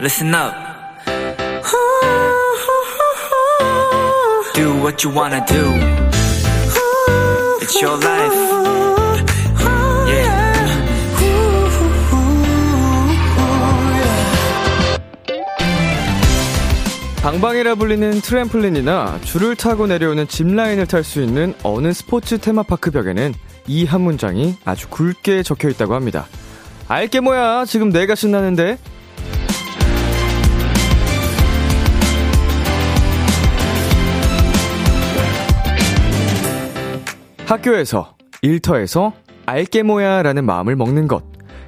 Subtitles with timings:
[0.00, 0.54] listen up.
[4.54, 5.64] Do what you wanna do.
[7.62, 8.34] It's your life.
[10.08, 10.50] Yeah.
[17.22, 23.34] 방방이라 불리는 트램플린이나 줄을 타고 내려오는 짚라인을 탈 수 있는 어느 스포츠 테마파크 벽에는
[23.66, 26.26] 이 한 문장이 아주 굵게 적혀 있다고 합니다.
[26.88, 28.78] 알게 뭐야, 지금 내가 신나는데?
[37.50, 39.12] 학교에서, 일터에서
[39.44, 41.24] 알게 뭐야 라는 마음을 먹는 것.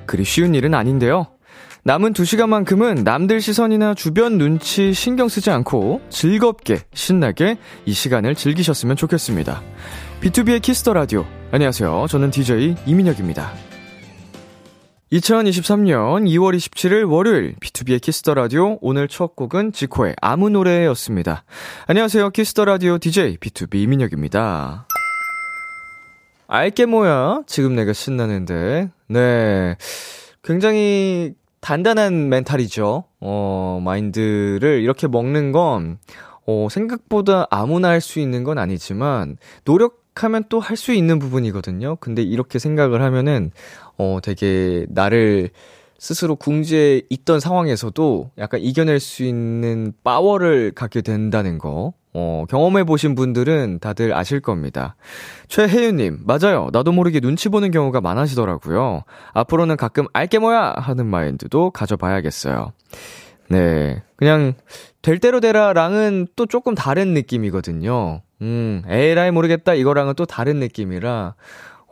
[0.06, 1.26] 그리 쉬운 일은 아닌데요.
[1.82, 8.94] 남은 두 시간만큼은 남들 시선이나 주변 눈치 신경 쓰지 않고 즐겁게, 신나게 이 시간을 즐기셨으면
[8.94, 9.60] 좋겠습니다.
[10.20, 11.24] B2B의 키스터 라디오.
[11.50, 12.06] 안녕하세요.
[12.08, 13.50] 저는 DJ 이민혁입니다.
[15.10, 21.42] 2023년 2월 27일 월요일 B2B의 키스터 라디오 오늘 첫 곡은 지코의 아무 노래였습니다.
[21.88, 22.30] 안녕하세요.
[22.30, 24.86] 키스터 라디오 DJ B2B 이민혁입니다.
[26.54, 27.44] 알게 뭐야?
[27.46, 28.90] 지금 내가 신나는데.
[29.08, 29.76] 네.
[30.42, 33.04] 굉장히 단단한 mental이죠.
[33.20, 35.96] 어, mind를 이렇게 먹는 건,
[36.46, 41.96] 어, 생각보다 아무나 할 수 있는 건 아니지만, 노력하면 또 할 수 있는 부분이거든요.
[42.00, 43.50] 근데 이렇게 생각을 하면은,
[43.96, 45.48] 어, 되게 나를
[45.98, 51.94] 스스로 궁지에 있던 상황에서도 약간 이겨낼 수 있는 파워를 갖게 된다는 거.
[52.14, 54.96] 어, 경험해보신 분들은 다들 아실 겁니다.
[55.48, 56.68] 최혜윤님, 맞아요.
[56.72, 59.02] 나도 모르게 눈치 보는 경우가 많아지더라고요.
[59.32, 60.74] 앞으로는 가끔 알게 뭐야!
[60.76, 62.72] 하는 마인드도 가져봐야겠어요.
[63.48, 64.02] 네.
[64.16, 64.54] 그냥,
[65.00, 68.20] 될 대로 되라랑은 또 조금 다른 느낌이거든요.
[68.42, 69.74] 음, 에라이 모르겠다.
[69.74, 71.34] 이거랑은 또 다른 느낌이라,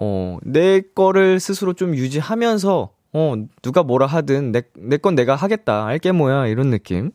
[0.01, 5.87] 어, 내 거를 스스로 좀 유지하면서, 어, 누가 뭐라 하든, 내, 내 건 내가 하겠다.
[5.87, 6.47] 알게 뭐야.
[6.47, 7.11] 이런 느낌.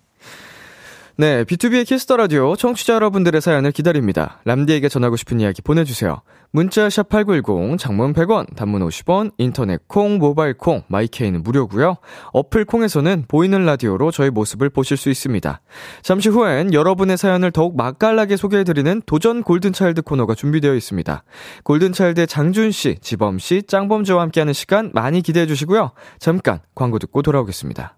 [1.17, 4.41] 네, B2B의 키스터 라디오 청취자 여러분들의 사연을 기다립니다.
[4.43, 6.21] 람디에게 전하고 싶은 이야기 보내주세요.
[6.51, 11.95] 문자 샵 #8910 장문 100원, 단문 50원, 인터넷 콩, 모바일 콩, 마이케이는 무료고요.
[12.33, 15.61] 어플 콩에서는 보이는 라디오로 저희 모습을 보실 수 있습니다.
[16.01, 21.23] 잠시 후엔 여러분의 사연을 더욱 맛깔나게 소개해드리는 도전 골든차일드 코너가 준비되어 있습니다.
[21.63, 25.91] 골든차일드의 장준 씨, 지범 씨, 짱범주와 함께하는 시간 많이 기대해 주시고요.
[26.19, 27.97] 잠깐 광고 듣고 돌아오겠습니다.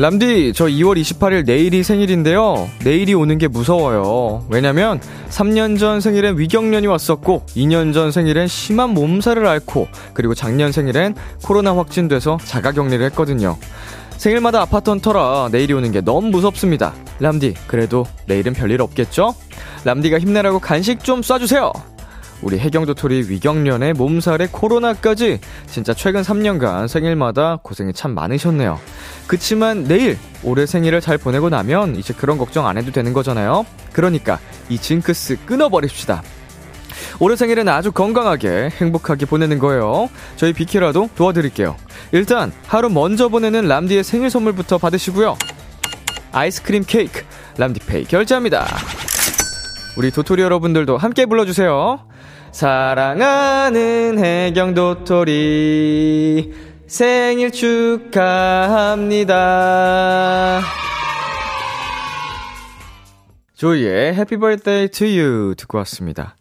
[0.00, 2.70] 람디, 저 2월 28일 내일이 생일인데요.
[2.82, 4.46] 내일이 오는 게 무서워요.
[4.48, 11.16] 왜냐면 3년 전 생일엔 위경련이 왔었고, 2년 전 생일엔 심한 몸살을 앓고, 그리고 작년 생일엔
[11.42, 13.58] 코로나 확진돼서 자가 격리를 했거든요.
[14.16, 16.94] 생일마다 아팠던 터라 내일이 오는 게 너무 무섭습니다.
[17.18, 19.34] 람디, 그래도 내일은 별일 없겠죠?
[19.84, 21.89] 람디가 힘내라고 간식 좀 쏴주세요!
[22.42, 28.78] 우리 해경도토리 위경련에 몸살에 코로나까지 진짜 최근 3년간 생일마다 고생이 참 많으셨네요.
[29.26, 33.66] 그치만 내일 올해 생일을 잘 보내고 나면 이제 그런 걱정 안 해도 되는 거잖아요.
[33.92, 36.22] 그러니까 이 징크스 끊어버립시다.
[37.18, 40.08] 올해 생일은 아주 건강하게 행복하게 보내는 거예요.
[40.36, 41.76] 저희 비키라도 도와드릴게요.
[42.12, 45.36] 일단 하루 먼저 보내는 람디의 생일 선물부터 받으시고요.
[46.32, 47.22] 아이스크림 케이크
[47.58, 48.66] 람디페이 결제합니다.
[49.96, 52.09] 우리 도토리 여러분들도 함께 불러주세요.
[52.52, 56.52] 사랑하는 해경 도토리
[56.86, 58.90] 생일 축하합니다.
[63.54, 66.36] 조이의 Happy Birthday to You 듣고 왔습니다.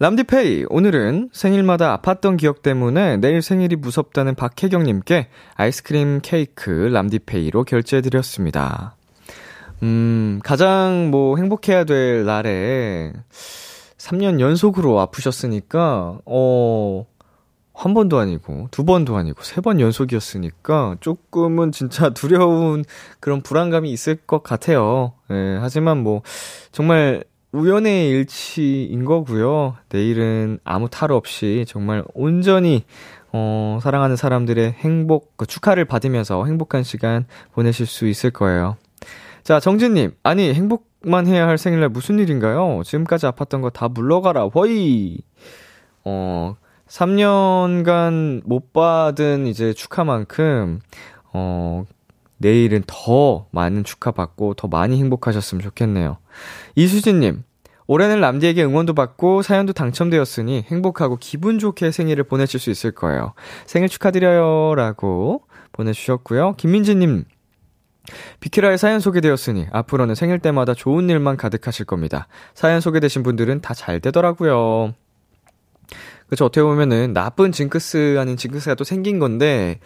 [0.00, 5.26] 람디페이, 오늘은 생일마다 아팠던 기억 때문에 내일 생일이 무섭다는 박혜경님께
[5.56, 8.94] 아이스크림 케이크 람디페이로 결제해드렸습니다.
[9.82, 13.12] 음, 가장 뭐 행복해야 될 날에
[13.98, 17.06] 3년 연속으로 아프셨으니까, 어,
[17.74, 22.84] 한 번도 아니고, 두 번도 아니고, 세 번 연속이었으니까, 조금은 진짜 두려운
[23.20, 25.12] 그런 불안감이 있을 것 같아요.
[25.30, 26.22] 예, 하지만 뭐,
[26.72, 29.76] 정말 우연의 일치인 거고요.
[29.88, 32.84] 내일은 아무 탈 없이 정말 온전히
[33.32, 38.76] 어, 사랑하는 사람들의 행복, 그 축하를 받으면서 행복한 시간 보내실 수 있을 거예요.
[39.44, 40.12] 자, 정진님.
[40.22, 42.82] 아니, 행복 만 해야 할 생일날 무슨 일인가요?
[42.84, 44.48] 지금까지 아팠던 거 다 물러가라.
[44.48, 45.18] 허이!
[46.04, 46.56] 어,
[46.88, 50.80] 3년간 못 받은 이제 축하만큼,
[51.32, 51.84] 어,
[52.38, 56.18] 내일은 더 많은 축하받고 더 많이 행복하셨으면 좋겠네요.
[56.76, 57.42] 이수진님,
[57.86, 63.32] 올해는 람디에게 응원도 받고 사연도 당첨되었으니 행복하고 기분 좋게 생일을 보내실 수 있을 거예요.
[63.66, 64.74] 생일 축하드려요.
[64.74, 65.42] 라고
[65.72, 66.54] 보내주셨고요.
[66.56, 67.24] 김민지님,
[68.40, 72.28] 비키라의 사연 소개되었으니 앞으로는 생일 때마다 좋은 일만 가득하실 겁니다.
[72.54, 74.94] 사연 소개되신 분들은 다 잘 되더라고요.
[76.28, 79.80] 그쵸, 어떻게 보면은 나쁜 징크스 아닌 징크스가 또 생긴 건데,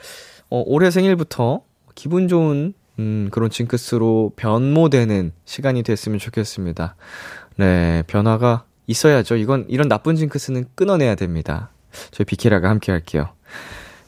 [0.50, 1.62] 어, 올해 생일부터
[1.94, 6.96] 기분 좋은 음, 그런 징크스로 변모되는 시간이 됐으면 좋겠습니다.
[7.56, 9.36] 네, 변화가 있어야죠.
[9.36, 11.70] 이건, 이런 나쁜 징크스는 끊어내야 됩니다.
[12.10, 13.28] 저희 비키라가 함께 할게요.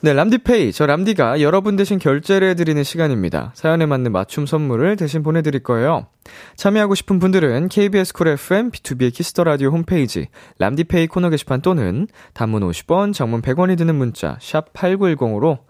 [0.05, 0.73] 네, 람디페이.
[0.73, 3.53] 저 람디가 여러분 대신 결제를 해드리는 시간입니다.
[3.55, 6.09] 사연에 맞는 맞춤 선물을 대신 보내드릴 거예요.
[6.57, 10.29] 참여하고 싶은 분들은 KBS 쿨 FM, 비투비의 키스 더 라디오 홈페이지,
[10.59, 15.61] 람디페이 코너 게시판 또는 단문 50원, 장문 100원이 드는 문자, 샵 8910으로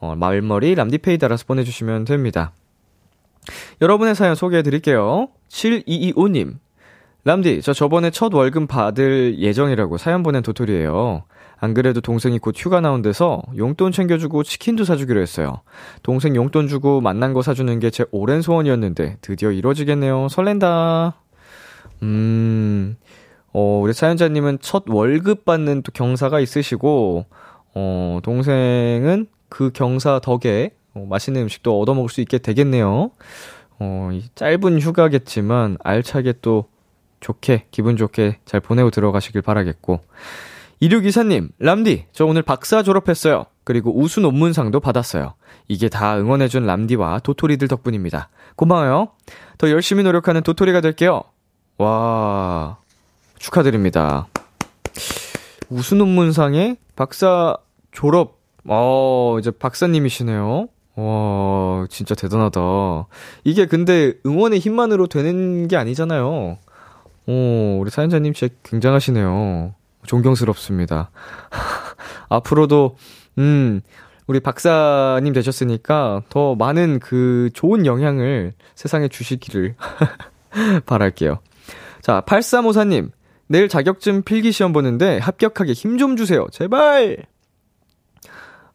[0.00, 2.52] 어, 말머리 람디페이 달아서 보내주시면 됩니다.
[3.80, 5.28] 여러분의 사연 소개해 드릴게요.
[5.48, 6.58] 7225님.
[7.24, 11.24] 람디, 저 저번에 첫 월급 받을 예정이라고 사연 보낸 도토리예요.
[11.60, 15.62] 안 그래도 동생이 곧 휴가 나온대서 용돈 챙겨주고 치킨도 사주기로 했어요.
[16.02, 20.28] 동생 용돈 주고 만난 거 사주는 게 제 오랜 소원이었는데 드디어 이루어지겠네요.
[20.28, 21.14] 설렌다.
[22.02, 22.96] 음,
[23.52, 27.26] 어, 우리 사연자님은 첫 월급 받는 또 경사가 있으시고,
[27.74, 33.10] 어, 동생은 그 경사 덕에 어, 맛있는 음식도 얻어먹을 수 있게 되겠네요.
[33.80, 36.66] 어, 짧은 휴가겠지만 알차게 또
[37.20, 40.00] 좋게, 기분 좋게 잘 보내고 들어가시길 바라겠고.
[40.80, 43.46] 이류기사님, 람디, 저 오늘 박사 졸업했어요.
[43.64, 45.34] 그리고 우수 논문상도 받았어요.
[45.66, 48.28] 이게 다 응원해준 람디와 도토리들 덕분입니다.
[48.56, 49.08] 고마워요.
[49.58, 51.22] 더 열심히 노력하는 도토리가 될게요.
[51.78, 52.78] 와,
[53.38, 54.28] 축하드립니다.
[55.68, 57.56] 우수 논문상에 박사
[57.90, 60.68] 졸업, 어, 이제 박사님이시네요.
[60.94, 62.60] 와, 진짜 대단하다.
[63.44, 66.58] 이게 근데 응원의 힘만으로 되는 게 아니잖아요.
[67.26, 69.74] 오, 우리 사연자님 진짜 굉장하시네요.
[70.08, 71.10] 존경스럽습니다.
[72.28, 72.96] 앞으로도,
[73.38, 73.80] 음,
[74.26, 79.76] 우리 박사님 되셨으니까 더 많은 그 좋은 영향을 세상에 주시기를
[80.86, 81.38] 바랄게요.
[82.02, 83.10] 자, 8354님.
[83.46, 86.46] 내일 자격증 필기 시험 보는데 합격하게 힘 좀 주세요.
[86.52, 87.16] 제발!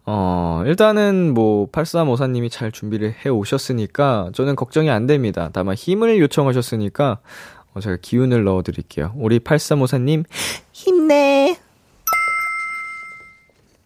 [0.06, 5.50] 어, 일단은 뭐, 8354님이 잘 준비를 해 오셨으니까 저는 걱정이 안 됩니다.
[5.54, 7.20] 다만 힘을 요청하셨으니까
[7.63, 9.14] 어, 제가 기운을 넣어 드릴게요.
[9.16, 10.26] 우리 8354님,
[10.72, 11.58] 힘내!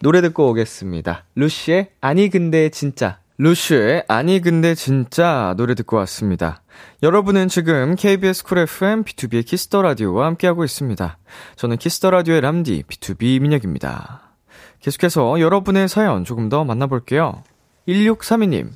[0.00, 1.24] 노래 듣고 오겠습니다.
[1.34, 3.18] 루시의 아니 근데 진짜.
[3.38, 6.62] 루시의 아니 근데 진짜 노래 듣고 왔습니다.
[7.02, 11.18] 여러분은 지금 KBS 쿨 FM 비투비의 키스 더 라디오와 함께하고 있습니다.
[11.56, 14.22] 저는 키스 더 라디오의 람디 비투비 민혁입니다.
[14.80, 17.42] 계속해서 여러분의 사연 조금 더 만나볼게요.
[17.88, 18.70] 1632님.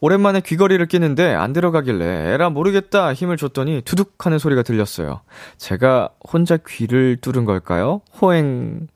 [0.00, 5.20] 오랜만에 귀걸이를 끼는데 안 들어가길래 에라 모르겠다 힘을 줬더니 투둑 하는 소리가 들렸어요.
[5.58, 8.00] 제가 혼자 귀를 뚫은 걸까요?
[8.20, 8.88] 호행.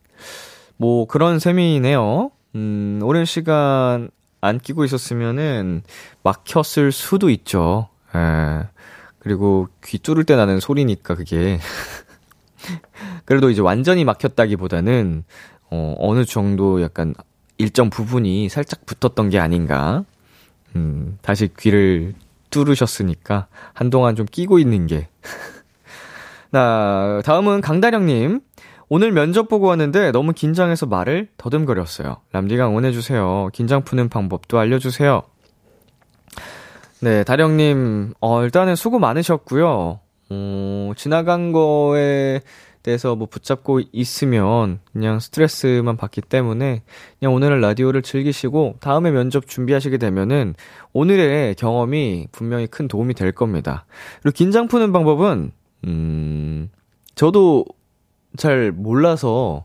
[0.77, 2.31] 뭐 그런 셈이네요.
[2.55, 5.83] 음, 오랜 시간 안 끼고 있었으면은
[6.23, 7.89] 막혔을 수도 있죠.
[8.15, 8.69] 예.
[9.19, 11.59] 그리고 귀 뚫을 때 나는 소리니까 그게.
[13.25, 15.25] 그래도 이제 완전히 막혔다기보다는
[15.71, 17.15] 어, 어느 정도 약간
[17.57, 20.05] 일정 부분이 살짝 붙었던 게 아닌가.
[20.77, 22.15] 음, 다시 귀를
[22.51, 25.09] 뚫으셨으니까 한동안 좀 끼고 있는 게.
[26.51, 28.41] 나, 다음은 강다령님.
[28.89, 32.19] 오늘 면접 보고 왔는데 너무 긴장해서 말을 더듬거렸어요.
[32.33, 33.49] 람디가 응원해주세요.
[33.53, 35.23] 긴장 푸는 방법도 알려주세요.
[37.01, 40.01] 네, 다령님, 어, 일단은 수고 많으셨고요.
[40.31, 42.41] 어, 지나간 거에
[42.85, 46.83] 대해서 뭐 붙잡고 있으면 그냥 스트레스만 받기 때문에
[47.19, 50.55] 그냥 오늘은 라디오를 즐기시고 다음에 면접 준비하시게 되면은
[50.93, 53.87] 오늘의 경험이 분명히 큰 도움이 될 겁니다.
[54.23, 55.53] 그리고 긴장 푸는 방법은,
[55.87, 56.69] 음,
[57.15, 57.65] 저도
[58.37, 59.65] 잘 몰라서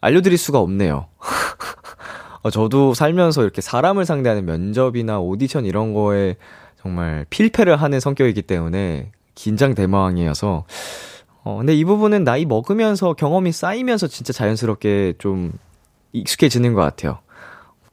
[0.00, 1.08] 알려드릴 수가 없네요.
[2.42, 6.36] 어, 저도 살면서 이렇게 사람을 상대하는 면접이나 오디션 이런 거에
[6.80, 10.64] 정말 필패를 하는 성격이기 때문에 긴장 대망이어서
[11.44, 15.52] 어, 근데 이 부분은 나이 먹으면서 경험이 쌓이면서 진짜 자연스럽게 좀
[16.12, 17.18] 익숙해지는 것 같아요.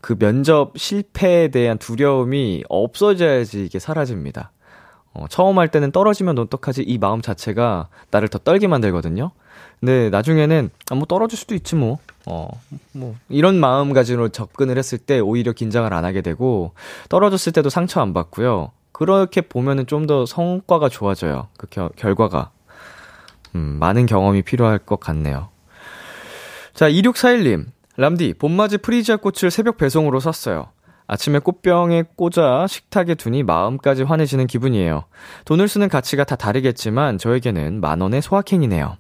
[0.02, 4.52] 그 면접 실패에 대한 두려움이 없어져야지 이게 사라집니다.
[5.14, 9.32] 어, 처음 할 때는 떨어지면 어떡하지 이 마음 자체가 나를 더 떨게 만들거든요.
[9.80, 11.98] 근데 나중에는 아, 뭐 떨어질 수도 있지 뭐.
[12.28, 12.48] 어,
[12.92, 16.74] 뭐 이런 마음가짐으로 접근을 했을 때 오히려 긴장을 안 하게 되고
[17.10, 18.72] 떨어졌을 때도 상처 안 받고요.
[18.92, 21.48] 그렇게 보면은 좀 더 성과가 좋아져요.
[21.58, 22.52] 그 겨, 결과가.
[23.56, 25.50] 음, 많은 경험이 필요할 것 같네요.
[26.74, 27.66] 자, 2641님.
[27.98, 30.68] 람디, 봄맞이 프리지아 꽃을 새벽 배송으로 샀어요.
[31.10, 35.06] 아침에 꽃병에 꽂아 식탁에 두니 마음까지 환해지는 기분이에요.
[35.46, 38.96] 돈을 쓰는 가치가 다 다르겠지만 저에게는 만 원의 소확행이네요.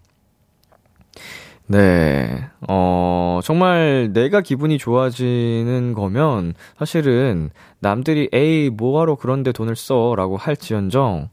[1.67, 10.15] 네, 어, 정말 내가 기분이 좋아지는 거면 사실은 남들이 에이, 뭐하러 그런데 돈을 써?
[10.17, 11.29] 라고 할지언정,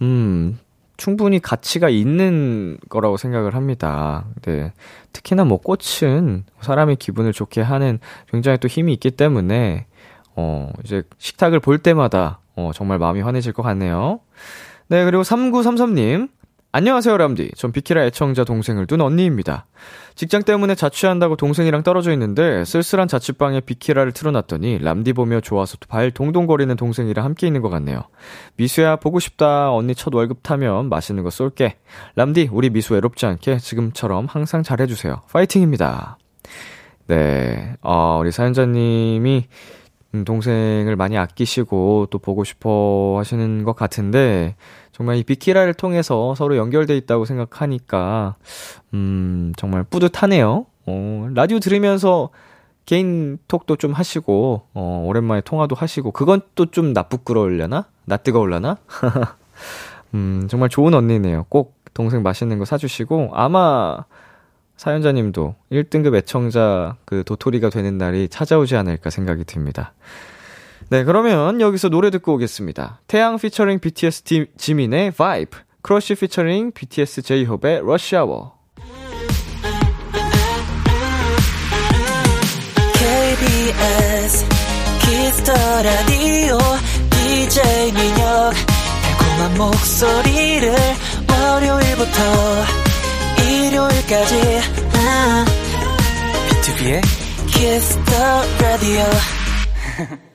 [0.00, 0.58] 음,
[0.96, 4.26] 충분히 가치가 있는 거라고 생각을 합니다.
[4.42, 4.72] 네.
[5.12, 7.98] 특히나 뭐 꽃은 사람의 기분을 좋게 하는
[8.30, 9.86] 굉장히 또 힘이 있기 때문에,
[10.36, 14.20] 어, 이제 식탁을 볼 때마다, 어, 정말 마음이 환해질 것 같네요.
[14.88, 16.28] 네, 그리고 3933님.
[16.76, 17.52] 안녕하세요, 람디.
[17.56, 19.66] 전 비키라 애청자 동생을 둔 언니입니다.
[20.16, 26.74] 직장 때문에 자취한다고 동생이랑 떨어져 있는데 쓸쓸한 자취방에 비키라를 틀어놨더니 람디 보며 좋아서 발 동동거리는
[26.74, 28.02] 동생이랑 함께 있는 것 같네요.
[28.56, 29.70] 미수야, 보고 싶다.
[29.72, 31.76] 언니 첫 월급 타면 맛있는 거 쏠게.
[32.16, 35.22] 람디, 우리 미수 외롭지 않게 지금처럼 항상 잘해주세요.
[35.32, 36.18] 파이팅입니다.
[37.06, 39.46] 네, 어, 우리 사연자님이
[40.14, 44.56] 음, 동생을 많이 아끼시고 또 보고 싶어 하시는 것 같은데,
[44.94, 48.36] 정말 이 비키라를 통해서 서로 연결돼 있다고 생각하니까,
[48.94, 50.66] 음, 정말 뿌듯하네요.
[50.86, 52.30] 어, 라디오 들으면서
[52.86, 57.86] 개인 톡도 좀 하시고, 어, 오랜만에 통화도 하시고, 그건 또 좀 나쁘끄러울려나?
[58.04, 58.76] 나 뜨거울려나?
[60.14, 61.46] 음, 정말 좋은 언니네요.
[61.48, 64.04] 꼭 동생 맛있는 거 사주시고, 아마,
[64.76, 69.92] 사연자님도 1등급 애청자 그 도토리가 되는 날이 찾아오지 않을까 생각이 듭니다.
[70.90, 73.00] 네, 그러면 여기서 노래 듣고 오겠습니다.
[73.06, 78.50] 태양 피처링 BTS 디, 지민의 Vibe, 크러쉬 피처링 BTS 제이홉의 Rush Hour.
[82.94, 84.46] KBS
[85.00, 86.58] 키스 더 라디오
[87.10, 88.54] DJ 민혁
[89.34, 90.74] 달콤한 목소리를
[91.28, 92.18] 월요일부터
[93.42, 94.60] 일요일까지
[94.94, 95.44] 아,
[96.48, 97.00] 비투비의
[97.48, 98.12] 키스 더
[98.60, 99.02] 라디오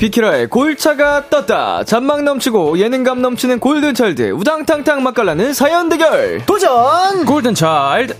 [0.00, 1.84] 비키라의 골차가 떴다.
[1.84, 6.40] 잔망 넘치고 예능감 넘치는 골든차일드 우당탕탕 맛깔나는 사연 대결.
[6.46, 7.26] 도전!
[7.26, 8.16] 골든차일드.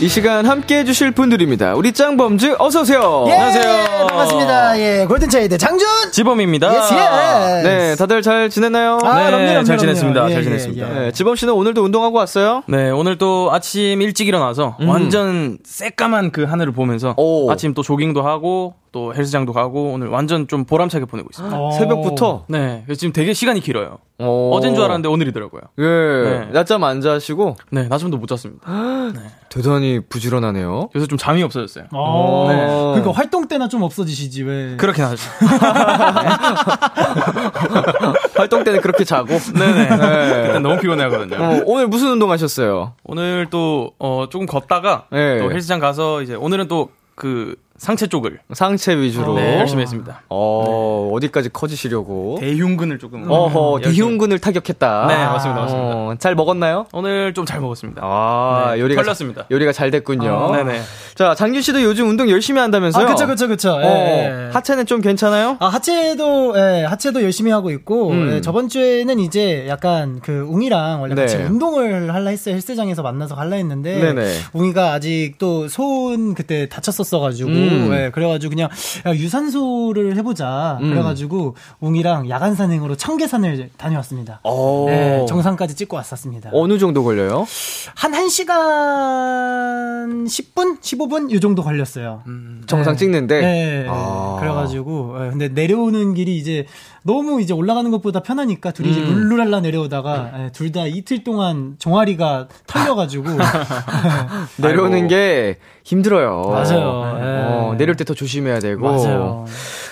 [0.00, 1.74] 이 시간 함께 해주실 분들입니다.
[1.74, 3.24] 우리 짱범즈 어서오세요.
[3.28, 3.89] 예, 안녕하세요.
[4.06, 4.78] 반갑습니다.
[4.80, 5.86] 예, 골든차일드 장준!
[6.12, 6.68] 지범입니다.
[6.68, 7.66] yes, yes.
[7.66, 8.98] 네, 다들 잘 지냈나요?
[9.02, 9.78] 아, 네, 그럼요, 그럼요, 잘.
[9.78, 10.28] 지냈습니다.
[10.28, 10.88] 예, 잘 예, 지냈습니다.
[10.88, 11.00] 예.
[11.00, 12.62] 네, 지범 씨는 오늘도 운동하고 왔어요?
[12.66, 14.88] 네, 오늘 또 아침 일찍 일어나서 음.
[14.88, 17.50] 완전 새까만 그 하늘을 보면서 오.
[17.50, 21.56] 아침 또 조깅도 하고 또 헬스장도 가고 오늘 완전 좀 보람차게 보내고 있습니다.
[21.56, 21.70] 어.
[21.72, 22.44] 새벽부터?
[22.48, 23.98] 네, 지금 되게 시간이 길어요.
[24.18, 24.50] 어.
[24.52, 25.60] 어젠 줄 알았는데 오늘이더라고요.
[25.78, 26.48] 예, 네.
[26.52, 28.66] 낮잠 안 자시고 네, 낮잠도 못 잤습니다.
[29.48, 30.88] 대단히 부지런하네요.
[30.92, 31.84] 그래서 좀 잠이 없어졌어요.
[31.92, 32.46] 어.
[32.48, 32.66] 네.
[33.00, 34.76] 그러니까 활동 때나 좀 없어지시지, 왜.
[34.76, 35.22] 그렇긴 하죠.
[38.34, 39.36] 활동 때는 그렇게 자고.
[39.38, 39.88] 네네.
[39.96, 40.42] 네.
[40.46, 41.36] 그때 너무 피곤해하거든요.
[41.36, 42.94] 어, 오늘 무슨 운동 하셨어요?
[43.04, 45.38] 오늘 또, 어, 조금 걷다가 네.
[45.38, 49.36] 또 헬스장 가서 이제 오늘은 또그 상체 쪽을 상체 위주로.
[49.36, 50.20] 네, 열심히 했습니다.
[50.28, 52.36] 어, 어디까지 커지시려고?
[52.38, 53.24] 대흉근을 조금.
[53.26, 55.06] 어허, 열심히- 대흉근을 타격했다.
[55.08, 55.88] 네, 맞습니다, 맞습니다.
[55.96, 56.84] 어, 잘 먹었나요?
[56.92, 58.02] 오늘 좀 잘 먹었습니다.
[58.04, 59.00] 아, 네, 요리가.
[59.02, 59.46] 털렸습니다.
[59.50, 60.30] 요리가 잘 됐군요.
[60.52, 60.78] 아, 네네.
[61.14, 63.06] 자, 장규 씨도 요즘 운동 열심히 한다면서요?
[63.06, 63.78] 아, 그쵸, 그쵸, 그쵸.
[63.80, 64.50] 예, 어, 예.
[64.52, 65.56] 하체는 좀 괜찮아요?
[65.58, 68.32] 아, 하체도, 예, 하체도 열심히 하고 있고, 음.
[68.34, 71.44] 예, 저번 주에는 이제 약간 그 웅이랑 원래 같이 네.
[71.46, 72.54] 운동을 할라 했어요.
[72.56, 74.32] 헬스장에서 만나서 갈라 했는데, 네네.
[74.52, 77.69] 웅이가 아직 또 소은 그때 다쳤었어 가지고, 음.
[77.74, 78.68] 예, 그래가지고 그냥
[79.06, 80.78] 야, 유산소를 해보자.
[80.80, 80.90] 음.
[80.90, 84.40] 그래가지고 웅이랑 야간 산행으로 청계산을 다녀왔습니다.
[84.44, 84.86] 어.
[84.88, 86.50] 네, 정상까지 찍고 왔었습니다.
[86.52, 87.46] 어느 정도 걸려요?
[87.94, 90.80] 한 1시간 10분?
[90.80, 91.32] 15분?
[91.32, 92.22] 이 정도 걸렸어요.
[92.66, 92.98] 정상 네.
[92.98, 93.40] 찍는데?
[93.40, 93.86] 네.
[93.88, 94.36] 아.
[94.40, 96.66] 그래가지고, 예, 근데 내려오는 길이 이제
[97.02, 99.14] 너무 이제 올라가는 것보다 편하니까 둘이 이제 음.
[99.28, 103.24] 룰루랄라 내려오다가 둘다 이틀 동안 종아리가 털려가지고.
[104.58, 105.08] 내려오는 아이고.
[105.08, 106.42] 게 힘들어요.
[106.50, 107.18] 맞아요.
[107.18, 107.24] 예.
[107.24, 108.80] 어, 내릴 때 더 조심해야 되고.
[108.86, 109.44] 맞아요.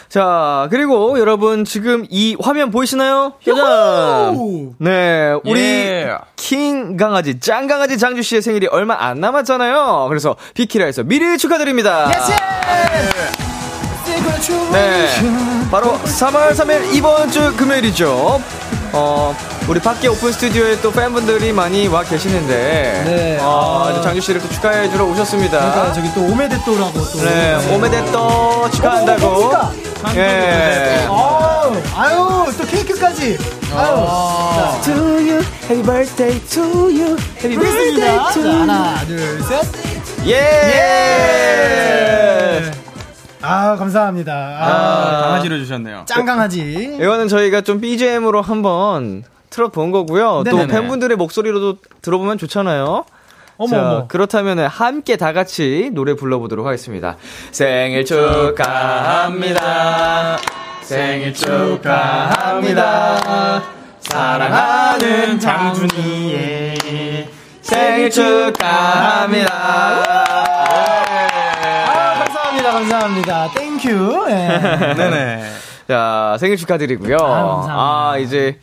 [0.09, 3.35] 자, 그리고 여러분 지금 이 화면 보이시나요?
[3.45, 3.65] 짜잔!
[3.65, 4.75] 야호!
[4.79, 6.11] 네, 우리 예.
[6.37, 10.07] 킹 강아지, 짱 강아지 장준 씨의 생일이 얼마 안 남았잖아요.
[10.09, 12.09] 그래서 비키라에서 미리 축하드립니다.
[14.73, 15.09] 네,
[15.71, 18.43] 바로 3월 3일 이번 주 금요일이죠.
[18.93, 19.37] 어,
[19.69, 23.39] 우리 밖에 오픈 스튜디오에 또 팬분들이 많이 와 계시는데, 네.
[23.41, 23.91] 어, 아.
[23.93, 25.59] 이제 장준 씨를 또 축하해 주러 오셨습니다.
[25.59, 27.19] 그러니까 저기 또 오메데또라고 또.
[27.25, 29.27] 네, おめでとう 축하한다고.
[29.27, 29.73] 어,
[30.17, 31.07] 예.
[31.09, 33.39] 아유, 아유, 또 케이크까지.
[33.77, 34.07] 아유.
[34.57, 38.33] 자, To you, happy birthday to you, happy 그렇습니다.
[38.33, 38.61] to 자, you.
[38.61, 39.67] 하나, 둘, 셋.
[40.27, 40.39] 예!
[43.43, 44.33] 아, 감사합니다.
[44.33, 46.05] 아, 아, 강아지를 주셨네요.
[46.07, 46.97] 짱 강아지.
[47.01, 50.43] 이거는 저희가 좀 BGM으로 한번 틀어본 거고요.
[50.45, 50.67] 또 네네네.
[50.73, 53.05] 팬분들의 목소리로도 들어보면 좋잖아요.
[53.57, 54.07] 어머, 자, 어머.
[54.09, 57.17] 그렇다면 함께 다 같이 노래 불러보도록 하겠습니다.
[57.51, 59.59] 생일 축하합니다.
[60.83, 62.83] 생일 축하합니다.
[64.01, 67.29] 사랑하는 장준이의
[67.63, 69.49] 생일 축하합니다.
[73.13, 73.51] 감사합니다.
[73.55, 74.27] Thank you.
[74.29, 74.35] 예.
[74.97, 75.43] 네네.
[75.89, 77.17] 자, 생일 축하드리고요.
[77.17, 77.75] 감사합니다.
[77.75, 78.59] 아, 이제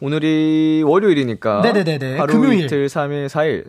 [0.00, 2.18] 오늘이 월요일이니까 네네네네.
[2.18, 2.64] 하루 금요일.
[2.64, 3.64] 이틀 3일 4일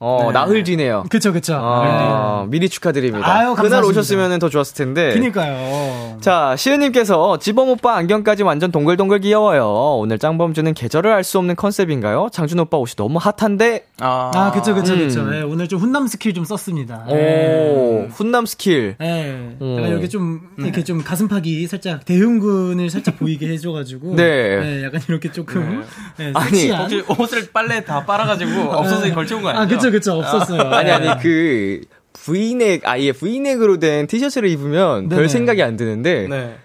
[0.00, 0.32] 어, 네.
[0.32, 1.04] 나흘 뒤네요.
[1.08, 1.54] 그쵸, 그쵸.
[1.58, 3.26] 아, 미리 축하드립니다.
[3.26, 3.88] 아유, 그날 감사합니다.
[3.88, 5.12] 오셨으면 더 좋았을 텐데.
[5.14, 6.18] 그니까요.
[6.20, 9.96] 자, 시은님께서 지범 오빠 안경까지 완전 동글동글 귀여워요.
[9.98, 12.28] 오늘 짱범즈는 계절을 알 수 없는 컨셉인가요?
[12.32, 13.86] 장준 오빠 옷이 너무 핫한데.
[14.00, 14.98] 아, 아, 그쵸, 그쵸, 음.
[14.98, 15.26] 그쵸.
[15.34, 17.06] 예, 오늘 좀 훈남 스킬 좀 썼습니다.
[17.08, 18.96] 오, 훈남 스킬.
[19.00, 19.22] 예.
[19.60, 19.76] 음.
[19.78, 24.16] 약간 여기 좀, 이렇게 좀 가슴팍이 살짝 대흉근을 살짝 보이게 해줘가지고.
[24.16, 24.22] 네.
[24.22, 25.82] 예, 약간 이렇게 조금.
[26.20, 26.70] 예, 아니.
[26.70, 29.62] 혹시 옷을 빨래 다 빨아가지고 없어서 걸쳐온 거 아니죠?
[29.62, 30.14] 아, 그쵸, 그쵸.
[30.14, 30.62] 없었어요.
[30.72, 30.92] 아니, 예.
[30.92, 31.80] 아니, 그,
[32.12, 35.28] V넥, 아예 V넥으로 된 티셔츠를 입으면 별 네네.
[35.28, 36.26] 생각이 안 드는데.
[36.28, 36.56] 네.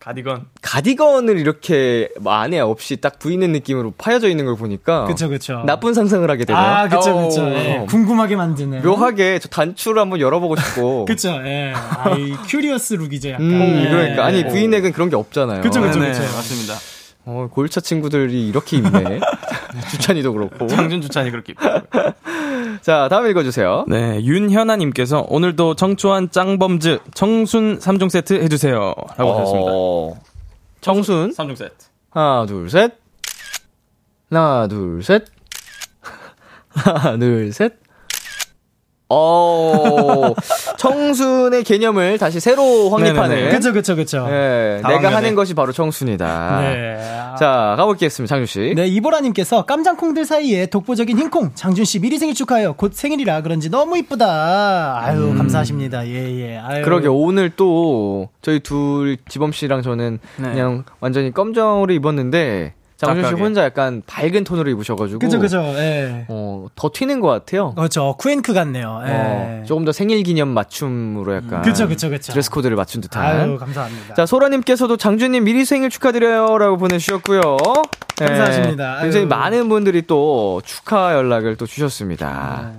[0.00, 0.46] 가디건.
[0.62, 5.04] 가디건을 이렇게 뭐 안에 없이 딱 V넥 느낌으로 파여져 있는 걸 보니까.
[5.06, 5.64] 그쵸, 그쵸.
[5.66, 6.62] 나쁜 상상을 하게 되네요.
[6.64, 7.42] 아, 그쵸, 그쵸.
[7.44, 7.48] 오.
[7.48, 8.82] 예, 궁금하게 만드는.
[8.82, 11.04] 묘하게 저 단추를 한번 열어보고 싶고.
[11.10, 11.72] 그쵸, 예.
[11.74, 13.50] 아, 이 curious look이죠, 약간.
[13.50, 13.90] 음, 예.
[13.90, 14.24] 그러니까.
[14.24, 15.60] 아니, V넥은 그런 게 없잖아요.
[15.62, 15.98] 그쵸, 그쵸.
[15.98, 16.74] 네네, 맞습니다.
[17.24, 19.18] 어, 골차 친구들이 이렇게 입네.
[19.90, 20.68] 주찬이도 그렇고.
[20.68, 21.64] 장준 주찬이 그렇게 입고.
[22.82, 23.84] 자, 다음 읽어주세요.
[23.88, 28.94] 네, 윤현아님께서 오늘도 청초한 짱범즈 청순 3종 세트 해주세요.
[29.16, 29.70] 라고 하셨습니다.
[29.72, 30.14] 어,
[30.80, 31.32] 청순.
[31.32, 31.74] 3종 세트.
[32.10, 32.92] 하나, 둘, 셋.
[34.30, 35.24] 하나, 둘, 셋.
[36.70, 37.74] 하나, 둘, 셋.
[39.08, 40.34] 어,
[40.78, 43.50] 청순의 개념을 다시 새로 확립하는.
[43.50, 44.26] 그쵸, 그쵸, 그쵸.
[44.28, 45.14] 예, 다 내가.
[45.14, 46.60] 하는 것이 바로 청순이다.
[46.60, 46.98] 네.
[47.38, 48.74] 자, 가보겠습니다, 장주씨.
[48.74, 51.52] 네, 이보라님께서 깜장콩들 사이에 독보적인 흰콩.
[51.54, 52.74] 장준 씨 미리 생일 축하해요.
[52.74, 55.00] 곧 생일이라 그런지 너무 이쁘다.
[55.04, 56.06] 아유, 감사하십니다.
[56.08, 56.58] 예, 예.
[56.58, 56.82] 음.
[56.82, 60.50] 그러게 오늘 또 저희 둘 지범 씨랑 저는 네.
[60.50, 63.34] 그냥 완전히 검정으로 입었는데 장준 씨.
[63.34, 65.58] 혼자 약간 밝은 톤으로 입으셔가지고 그죠, 그죠.
[65.76, 66.24] 예.
[66.28, 67.74] 어, 더 튀는 것 같아요.
[67.74, 68.14] 그렇죠.
[68.18, 69.02] 쿠앤크 같네요.
[69.06, 69.10] 예.
[69.10, 72.32] 어, 조금 더 생일 기념 맞춤으로 약간 그쵸, 그쵸, 그쵸.
[72.32, 73.22] 드레스 코드를 맞춘 듯한.
[73.22, 74.14] 아유, 감사합니다.
[74.14, 77.40] 자 소라님께서도 장준님 미리 생일 축하드려요 라고 보내주셨고요.
[78.18, 79.00] 네, 감사하십니다.
[79.02, 79.28] 굉장히 아유.
[79.28, 82.72] 많은 분들이 또 축하 연락을 또 주셨습니다.
[82.72, 82.78] 네.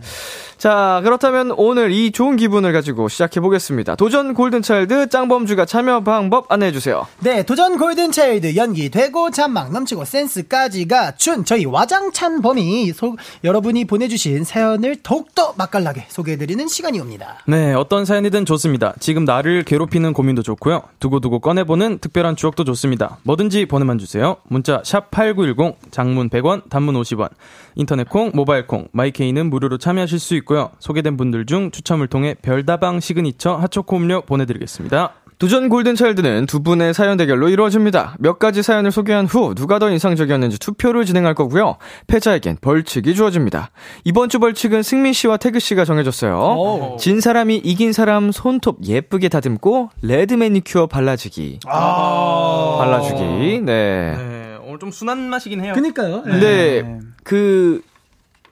[0.57, 3.95] 자, 그렇다면 오늘 이 좋은 기분을 가지고 시작해 보겠습니다.
[3.95, 7.05] 도전 골든차일드 짱범주가 참여 방법 안내해 주세요.
[7.19, 14.43] 네, 도전 골든차일드 연기 되고 잔망 넘치고 센스까지가 춘 저희 와장찬 범이 소, 여러분이 보내주신
[14.43, 17.37] 사연을 더욱더 맛깔나게 소개해드리는 시간이 옵니다.
[17.45, 18.95] 네, 어떤 사연이든 좋습니다.
[18.99, 20.81] 지금 나를 괴롭히는 고민도 좋고요.
[20.99, 23.19] 두고두고 꺼내보는 특별한 추억도 좋습니다.
[23.21, 24.37] 뭐든지 보내만 주세요.
[24.47, 27.29] 문자 샵 8910, 장문 100원, 단문 50원,
[27.75, 30.71] 인터넷 콩, 모바일 콩, 마이케이는 무료로 참여하실 수 있고요.
[30.79, 35.13] 소개된 분들 중 추첨을 통해 별다방 시그니처 핫초코 음료 보내드리겠습니다.
[35.39, 38.15] 도전 골든차일드는 두 분의 사연 대결로 이루어집니다.
[38.17, 41.77] 몇 가지 사연을 소개한 후 누가 더 인상적이었는지 투표를 진행할 거고요.
[42.07, 43.69] 패자에겐 벌칙이 주어집니다.
[44.03, 46.97] 이번 주 벌칙은 승민 씨와 태그 씨가 정해졌어요.
[46.99, 51.59] 진 사람이 이긴 사람 손톱 예쁘게 다듬고 레드 매니큐어 발라주기.
[51.63, 53.61] 발라주기.
[53.61, 54.15] 네.
[54.17, 55.73] 네, 오늘 좀 순한 맛이긴 해요.
[55.75, 56.23] 그니까요.
[56.23, 57.83] 근데 그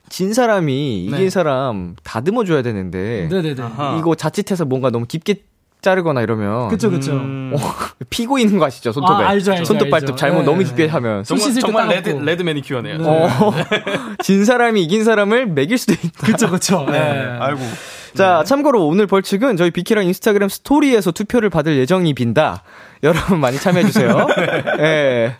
[0.10, 1.30] 진 사람이 이긴 네.
[1.30, 3.62] 사람 다듬어 줘야 되는데 네네네.
[3.62, 3.98] 아하.
[4.00, 5.44] 이거 자칫해서 뭔가 너무 깊게
[5.82, 7.14] 자르거나 이러면 그쵸, 그쵸.
[7.14, 7.54] 음,
[8.10, 8.92] 피고 있는 거 아시죠?
[8.92, 9.24] 손톱에.
[9.24, 9.92] 아, 알죠, 알죠, 손톱 알죠.
[9.92, 10.46] 발톱 잘못 네.
[10.46, 11.24] 너무 깊게 하면.
[11.24, 12.10] 손 정말, 정말 레드.
[12.10, 12.98] 레드 매니큐어네요.
[12.98, 13.08] 네.
[13.08, 13.30] 어,
[14.24, 16.26] 진 사람이 이긴 사람을 멕일 수도 있다.
[16.26, 16.86] 그쵸, 그쵸.
[16.90, 17.00] 네.
[17.00, 17.60] 네, 아이고.
[18.16, 22.64] 자, 참고로 오늘 벌칙은 저희 비키라 인스타그램 스토리에서 투표를 받을 예정입니다.
[23.04, 24.28] 여러분 많이 참여해주세요.
[24.78, 25.36] 네.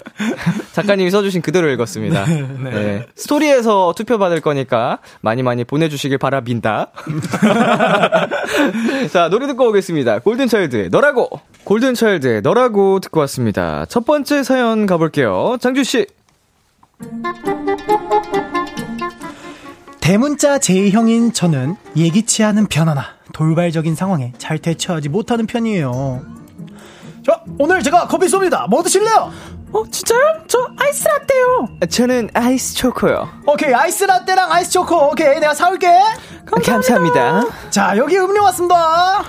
[0.74, 2.26] 작가님이 써주신 그대로 읽었습니다.
[2.26, 3.06] 네.
[3.16, 6.92] 스토리에서 투표 받을 거니까 많이 많이 보내주시길 바라빈다.
[9.12, 10.20] 자, 노래 듣고 오겠습니다.
[10.20, 11.30] 골든차일드의 너라고!
[11.64, 13.86] 골든차일드의 너라고 듣고 왔습니다.
[13.88, 15.58] 첫 번째 사연 가볼게요.
[15.60, 16.06] 장주씨.
[20.02, 26.35] 대문자 제형인 저는 예기치 않은 변화나 돌발적인 상황에 잘 대처하지 못하는 편이에요.
[27.26, 28.68] 자, 오늘 제가 커피 쏩니다.
[28.70, 29.32] 뭐 드실래요?
[29.72, 30.44] 어, 진짜요?
[30.48, 31.68] 저 아이스 라떼요.
[31.90, 33.28] 저는 아이스 초코요.
[33.48, 35.10] 오케이, 아이스 라떼랑 아이스 초코.
[35.10, 35.88] 오케이, 내가 사올게.
[36.64, 37.46] 감사합니다.
[37.72, 38.76] 자, 여기 음료 왔습니다.
[38.76, 39.24] 와,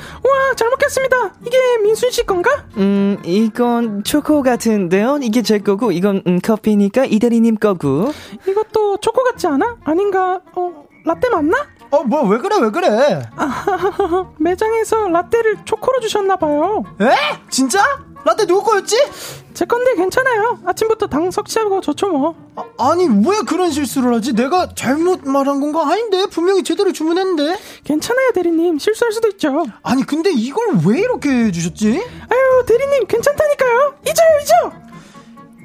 [0.57, 1.17] 잘 먹겠습니다.
[1.47, 2.51] 이게 민순 씨 건가?
[2.77, 5.19] 음, 이건 초코 같은데요?
[5.23, 8.13] 이게 제 거고, 이건 음, 커피니까 이대리님 거고.
[8.47, 9.79] 이것도 초코 같지 않아?
[9.85, 10.41] 아닌가?
[10.55, 11.57] 어, 라떼 맞나?
[11.91, 13.23] 어, 뭐, 왜 그래, 왜 그래?
[14.39, 16.85] 매장에서 라떼를 초코로 주셨나봐요.
[17.01, 17.07] 에?
[17.51, 17.81] 진짜?
[18.25, 18.97] 라떼 누구 거였지?
[19.55, 20.59] 제 건데 괜찮아요.
[20.67, 22.35] 아침부터 당 섭취하고 좋죠 뭐.
[22.57, 24.35] 아, 아니, 왜 그런 실수를 하지?
[24.35, 25.89] 내가 잘못 말한 건가?
[25.89, 27.57] 아닌데, 분명히 제대로 주문했는데.
[27.85, 28.79] 괜찮아요, 대리님.
[28.79, 29.65] 실수할 수도 있죠.
[29.83, 31.89] 아니, 근데 이걸 왜 이렇게 해주셨지?
[31.89, 33.95] 아유, 대리님, 괜찮다니까요.
[34.03, 34.73] 잊어요, 잊어.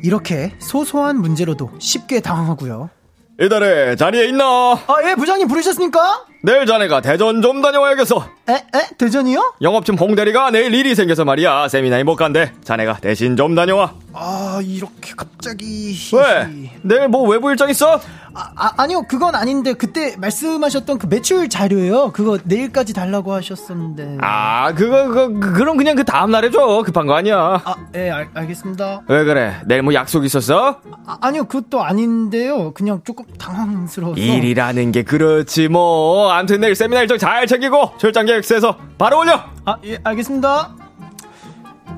[0.04, 2.90] 이렇게 소소한 문제로도 쉽게 당황하고요.
[3.39, 4.46] 이달에 자리에 있나?
[4.46, 6.26] 아, 예, 부장님 부르셨습니까?
[6.44, 8.26] 내일 자네가 대전 좀 다녀와야겠어.
[8.50, 9.54] 에, 에, 대전이요?
[9.62, 11.68] 영업팀 홍대리가 내일 일이 생겨서 말이야.
[11.68, 12.52] 세미나에 못 간대.
[12.64, 13.94] 자네가 대신 좀 다녀와.
[14.14, 15.96] 아, 이렇게 갑자기.
[16.14, 16.72] 왜?
[16.82, 18.00] 내일 뭐 외부 일정 있어?
[18.34, 22.12] 아, 아, 아니요, 그건 아닌데, 그때 말씀하셨던 그 매출 자료요.
[22.14, 24.18] 그거 내일까지 달라고 하셨었는데.
[24.22, 26.82] 아, 그거, 그거, 그- 그럼 그냥 그 다음날 해줘.
[26.86, 27.62] 급한 거 아니야.
[27.64, 29.02] 아, 예, 알, 알겠습니다.
[29.08, 29.56] 왜 그래?
[29.66, 30.78] 내일 뭐 약속 있었어?
[31.06, 32.72] 아, 아니요, 그것도 아닌데요.
[32.74, 34.20] 그냥 조금 당황스러워서.
[34.20, 36.31] 일이라는 게 그렇지 뭐.
[36.32, 39.44] 암튼 내일 세미나 일정 잘 챙기고 출장 계획 세서 바로 올려.
[39.65, 40.76] 아, 예, 알겠습니다.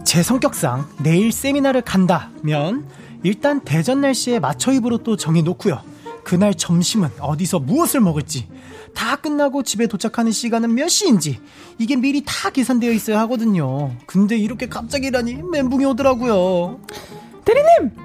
[0.03, 2.85] 제 성격상 내일 세미나를 간다면
[3.23, 5.81] 일단 대전 날씨에 맞춰 입으로 또 정해 놓고요.
[6.23, 8.47] 그날 점심은 어디서 무엇을 먹을지
[8.93, 11.39] 다 끝나고 집에 도착하는 시간은 몇 시인지
[11.79, 13.91] 이게 미리 다 계산되어 있어야 하거든요.
[14.05, 16.79] 근데 이렇게 갑자기라니 멘붕이 오더라고요.
[17.45, 18.02] 대리님!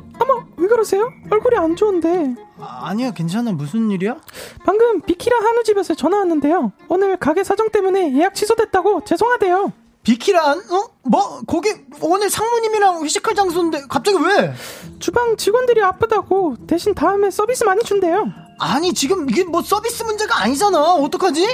[0.59, 1.13] 왜 그러세요?
[1.31, 2.35] 얼굴이 안 좋은데.
[2.59, 3.53] 아, 아니야, 괜찮아.
[3.53, 4.17] 무슨 일이야?
[4.65, 6.73] 방금 비키라 한우 집에서 전화 왔는데요.
[6.89, 9.73] 오늘 가게 사정 때문에 예약 취소됐다고 죄송하대요.
[10.03, 10.59] 비키란?
[10.59, 10.85] 어?
[11.03, 11.41] 뭐?
[11.47, 14.53] 거기 오늘 상무님이랑 회식할 장소인데 갑자기 왜?
[14.99, 18.27] 주방 직원들이 아프다고 대신 다음에 서비스 많이 준대요.
[18.61, 20.95] 아니 지금 이게 뭐 서비스 문제가 아니잖아.
[20.95, 21.47] 어떡하지?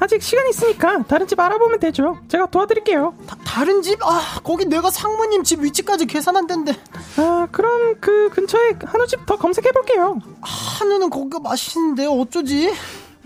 [0.00, 2.18] 아직 시간 있으니까 다른 집 알아보면 되죠.
[2.28, 3.14] 제가 도와드릴게요.
[3.44, 3.98] 다, 른 집?
[4.02, 6.72] 아 거기 내가 상무님 집 위치까지 계산한 데인데
[7.16, 10.18] 아, 그럼 그 근처에 한우 집 더 검색해볼게요.
[10.40, 12.72] 한우는 거기가 맛있는데 어쩌지?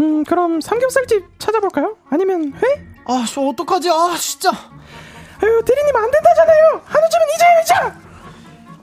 [0.00, 1.96] 음, 그럼 삼겹살 집 찾아볼까요?
[2.10, 2.86] 아니면 회?
[3.04, 3.90] 아 저 어떡하지?
[3.90, 6.82] 아 진짜 아유, 대리님 안 된다잖아요.
[6.84, 8.11] 한우 집은 이자요, 이자!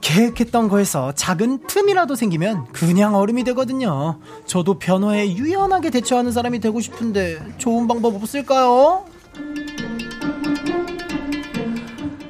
[0.00, 4.18] 계획했던 거에서 작은 틈이라도 생기면 그냥 얼음이 되거든요.
[4.46, 9.04] 저도 변화에 유연하게 대처하는 사람이 되고 싶은데 좋은 방법 없을까요?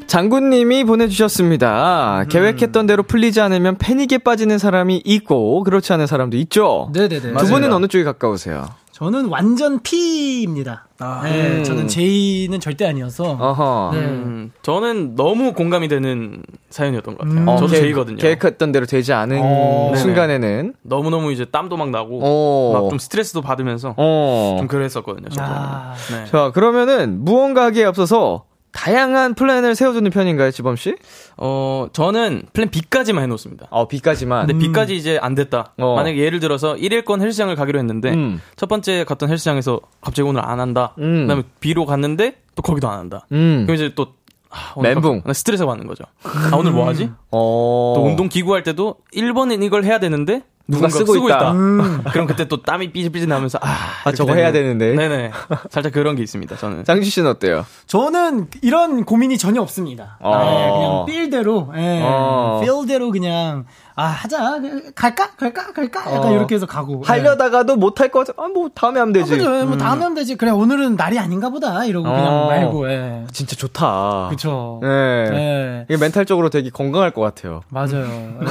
[0.06, 2.24] 장군님이 보내주셨습니다.
[2.28, 6.90] 계획했던 대로 풀리지 않으면 패닉에 빠지는 사람이 있고 그렇지 않은 사람도 있죠.
[6.92, 7.34] 네네네.
[7.38, 8.68] 두 분은 어느 쪽에 가까우세요?
[9.00, 10.86] 저는 완전 P입니다.
[11.24, 13.30] 네, 저는 J는 절대 아니어서.
[13.40, 13.90] 어허.
[13.94, 13.98] 네.
[14.00, 17.40] 음, 저는 너무 공감이 되는 사연이었던 것 같아요.
[17.42, 17.48] 음.
[17.48, 18.16] 어, 저도 계획- 제이거든요.
[18.18, 19.92] 계획했던 대로 되지 않은 어.
[19.96, 22.72] 순간에는 너무 너무 이제 땀도 막 나고 어.
[22.82, 24.56] 막좀 스트레스도 받으면서 어.
[24.58, 25.30] 좀 그랬었거든요.
[25.30, 25.46] 저도.
[25.50, 25.94] 아.
[26.10, 26.26] 네.
[26.30, 30.94] 자, 그러면은 무언가 하기에 앞서서 다양한 플랜을 세워두는 편인가요, 지범 씨?
[31.36, 33.66] 어, 저는 플랜 B까지만 해놓습니다.
[33.70, 34.46] 어, B까지만.
[34.46, 35.72] 근데 B까지 이제 안 됐다.
[35.78, 35.94] 어.
[35.96, 38.40] 만약에 예를 들어서 1일권 헬스장을 가기로 했는데 음.
[38.56, 40.94] 첫 번째 갔던 헬스장에서 갑자기 오늘 안 한다.
[40.98, 41.22] 음.
[41.22, 43.26] 그다음에 B로 갔는데 또 거기도 안 한다.
[43.32, 43.64] 음.
[43.66, 44.14] 그럼 이제 또
[44.50, 45.22] 아, 오늘 멘붕.
[45.22, 46.04] 깜- 스트레스가 받는 거죠.
[46.24, 47.10] 아, 오늘 뭐 하지?
[47.30, 47.92] 어.
[47.96, 51.36] 또 운동 기구 할 때도 1번은 이걸 해야 되는데 누가 쓰고 쓰고, 있다.
[51.36, 51.52] 있다.
[51.52, 52.02] 음.
[52.12, 54.94] 그럼 그때 또 땀이 삐질삐질 나면서 아, 아, 저거 해야 되는데.
[54.94, 55.30] 네네.
[55.70, 56.56] 살짝 그런 게 있습니다.
[56.56, 56.84] 저는.
[56.84, 57.64] 장지 씨는 어때요?
[57.86, 60.16] 저는 이런 고민이 전혀 없습니다.
[60.20, 60.36] 어.
[60.38, 62.60] 네, 그냥 필대로, 예, 어.
[62.62, 63.64] 필대로 그냥
[63.96, 64.60] 아 하자,
[64.94, 66.32] 갈까, 갈까, 갈까, 약간 어.
[66.32, 67.02] 이렇게 해서 가고.
[67.04, 67.06] 예.
[67.06, 68.42] 하려다가도 못할 것 같아.
[68.42, 69.36] 아, 뭐, 다음에 하면 아, 되지.
[69.36, 69.66] 그죠.
[69.66, 70.36] 뭐 다음에 하면 되지.
[70.36, 72.46] 그래 오늘은 날이 아닌가 보다 이러고 그냥 어.
[72.46, 72.90] 말고.
[72.90, 73.24] 예.
[73.32, 74.28] 진짜 좋다.
[74.30, 74.78] 그쵸.
[74.82, 75.28] 네.
[75.28, 75.86] 네.
[75.90, 77.60] 이게 멘탈적으로 되게 건강할 것 같아요.
[77.68, 78.06] 맞아요.
[78.40, 78.46] 네.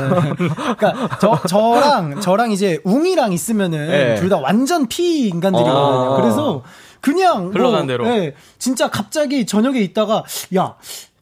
[0.77, 4.15] 그러니까 저 저랑 저랑 이제 웅이랑 있으면은 네.
[4.15, 5.77] 둘다 완전 피 인간들이거든요.
[5.77, 6.21] 어.
[6.21, 6.63] 그래서
[7.01, 8.05] 그냥 흘러가는 대로.
[8.05, 10.23] 네, 진짜 갑자기 저녁에 있다가
[10.55, 10.75] 야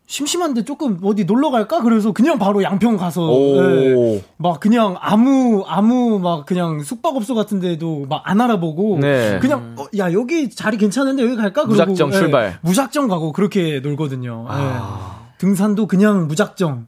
[0.10, 1.82] 심심한데 조금 어디 놀러 갈까?
[1.82, 3.58] 그래서 그냥 바로 양평 가서 오.
[3.58, 9.38] 예, 막 그냥 아무 아무 막 그냥 숙박업소 같은 데도 막 안 알아보고 네.
[9.41, 11.65] 그냥 어, 야 여기 자리 괜찮은데 여기 갈까?
[11.65, 12.58] 그러고, 무작정 예, 출발.
[12.62, 14.45] 무작정 가고 그렇게 놀거든요.
[14.50, 14.54] 예.
[14.54, 15.17] 아.
[15.39, 16.88] 등산도 그냥 무작정.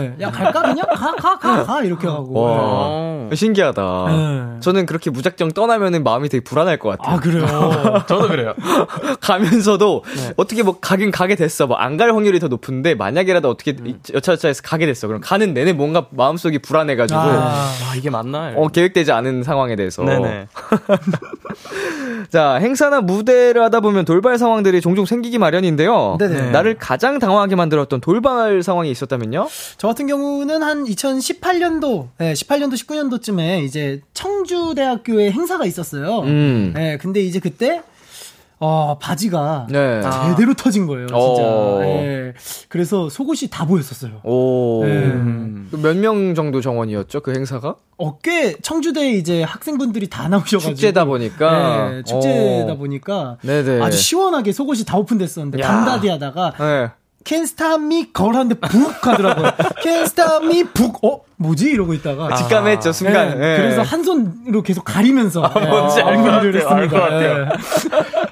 [0.00, 0.14] 예.
[0.20, 2.40] 야 갈까 그냥 가가 가 가 이렇게 하고.
[2.40, 3.34] 와.
[3.34, 4.04] 신기하다.
[4.08, 4.60] 네.
[4.60, 7.16] 저는 그렇게 무작정 떠나면은 마음이 되게 불안할 것 같아요.
[7.16, 7.44] 아 그래요.
[8.06, 8.54] 저도 그래요.
[9.20, 10.32] 가면서도 네.
[10.36, 11.66] 어떻게 뭐 가긴 가게 됐어.
[11.66, 14.00] 뭐 안 갈 확률이 더 높은데 만약에라도 어떻게 음.
[14.12, 15.06] 여차저차해서 가게 됐어.
[15.06, 17.24] 그럼 가는 내내 뭔가 마음속이 불안해가지고 아.
[17.24, 18.52] 아, 이게 맞나?
[18.56, 20.02] 어, 계획되지 않은 상황에 대해서.
[20.02, 20.48] 네네.
[22.30, 26.16] 자, 행사나 무대를 하다 보면 돌발 상황들이 종종 생기기 마련인데요.
[26.18, 26.50] 네네.
[26.50, 29.46] 나를 가장 당황하게 만들었던 돌발 상황이 있었다면요?
[29.76, 36.20] 저 같은 경우는 한 2018년도, 네, 18년도, 19년도쯤에 이제 청주대학교에 행사가 있었어요.
[36.20, 36.72] 음.
[36.74, 37.82] 네, 근데 이제 그때,
[38.60, 40.00] 어, 바지가 네.
[40.28, 41.18] 제대로 터진 거예요, 진짜.
[41.20, 41.78] 어.
[41.82, 42.32] 네,
[42.68, 44.20] 그래서 속옷이 다 보였었어요.
[44.22, 44.84] 오.
[44.84, 45.12] 네.
[45.82, 47.76] 몇명 정도 정원이었죠, 그 행사가?
[47.98, 50.74] 어, 꽤 청주대 이제 학생분들이 다 나오셔가지고.
[50.76, 51.90] 축제다 보니까.
[51.90, 52.76] 네, 축제다 어.
[52.76, 53.38] 보니까.
[53.42, 53.82] 네네.
[53.82, 55.66] 아주 시원하게 속옷이 다 오픈됐었는데, 야.
[55.66, 56.90] 단다디 하다가, 네.
[57.24, 59.50] Can't stop me 걸 하는데 북 하더라고요.
[59.82, 61.02] Can't stop me 북.
[61.04, 61.20] 어?
[61.44, 61.70] 뭐지?
[61.70, 62.34] 이러고 있다가.
[62.36, 63.38] 직감했죠, 순간.
[63.38, 63.56] 네, 예.
[63.56, 67.00] 그래서 한 손으로 계속 가리면서 뭔지 알것 마무리를 같아요, 알것.
[67.00, 67.48] 같아요.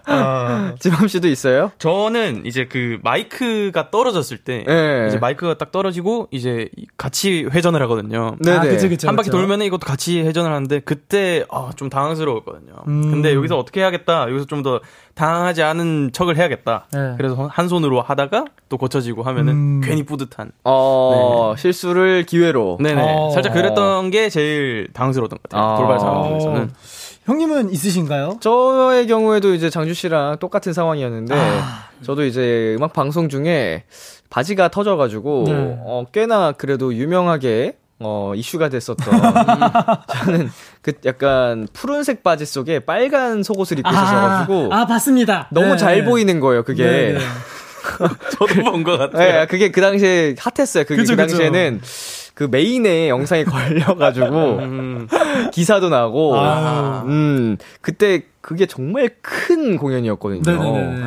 [0.09, 0.75] 예.
[0.79, 1.71] 지맘 씨도 있어요?
[1.79, 5.07] 저는 이제 그 마이크가 떨어졌을 때 네.
[5.09, 8.37] 이제 마이크가 딱 떨어지고 이제 같이 회전을 하거든요.
[8.41, 8.57] 네네.
[8.57, 9.31] 아, 그쵸, 그쵸, 한 바퀴.
[9.31, 12.73] 돌면은 이것도 같이 회전을 하는데 그때 아, 좀 당황스러웠거든요.
[12.89, 13.11] 음.
[13.11, 14.29] 근데 여기서 어떻게 해야겠다.
[14.31, 14.81] 여기서 좀 더
[15.15, 16.87] 당황하지 않은 척을 해야겠다.
[16.93, 17.15] 네.
[17.17, 19.81] 그래서 한 손으로 하다가 또 고쳐지고 하면은 음.
[19.83, 20.53] 괜히 뿌듯한.
[20.63, 22.79] 어, 실수를 기회로.
[22.81, 23.02] 네네.
[23.05, 23.31] 어.
[23.33, 25.71] 살짝 그랬던 게 제일 당황스러웠던 것 같아요.
[25.73, 25.77] 아.
[25.77, 26.71] 돌발 상황 중에서는.
[27.25, 28.39] 형님은 있으신가요?
[28.41, 31.85] 저의 경우에도 이제 장주 씨랑 똑같은 상황이었는데, 아.
[32.03, 33.85] 저도 이제 음악 방송 중에
[34.29, 35.53] 바지가 터져가지고, 네.
[35.85, 39.05] 어, 꽤나 그래도 유명하게, 어, 이슈가 됐었던.
[40.25, 45.47] 저는 그 약간 푸른색 바지 속에 빨간 속옷을 입고 있었어가지고, 아, 아, 봤습니다.
[45.53, 45.77] 너무 네.
[45.77, 46.85] 잘 보이는 거예요, 그게.
[46.85, 47.19] 네, 네.
[48.33, 49.41] 저도 본 것 같아요.
[49.43, 50.85] 네, 그게 그 당시에 핫했어요.
[50.85, 51.37] 그게 그쵸, 그 그쵸.
[51.37, 51.87] 당시에는 그
[52.45, 55.09] 메인에 영상이 걸려가지고 음.
[55.53, 57.03] 기사도 나고, 아유.
[57.07, 60.43] 음 그때 그게 정말 큰 공연이었거든요.
[60.45, 61.03] 네네네.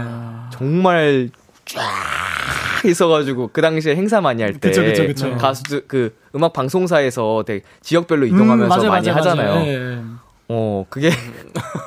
[0.52, 1.30] 정말
[1.66, 1.82] 쫙
[2.86, 4.72] 있어가지고 그 당시에 행사 많이 할 때.
[5.38, 9.56] 가수들 그 음악 방송사에서 되게 지역별로 이동하면서 음, 맞아요, 많이 맞아요, 하잖아요.
[9.56, 10.25] 맞아요.
[10.48, 10.56] 네.
[10.56, 11.12] 어 그게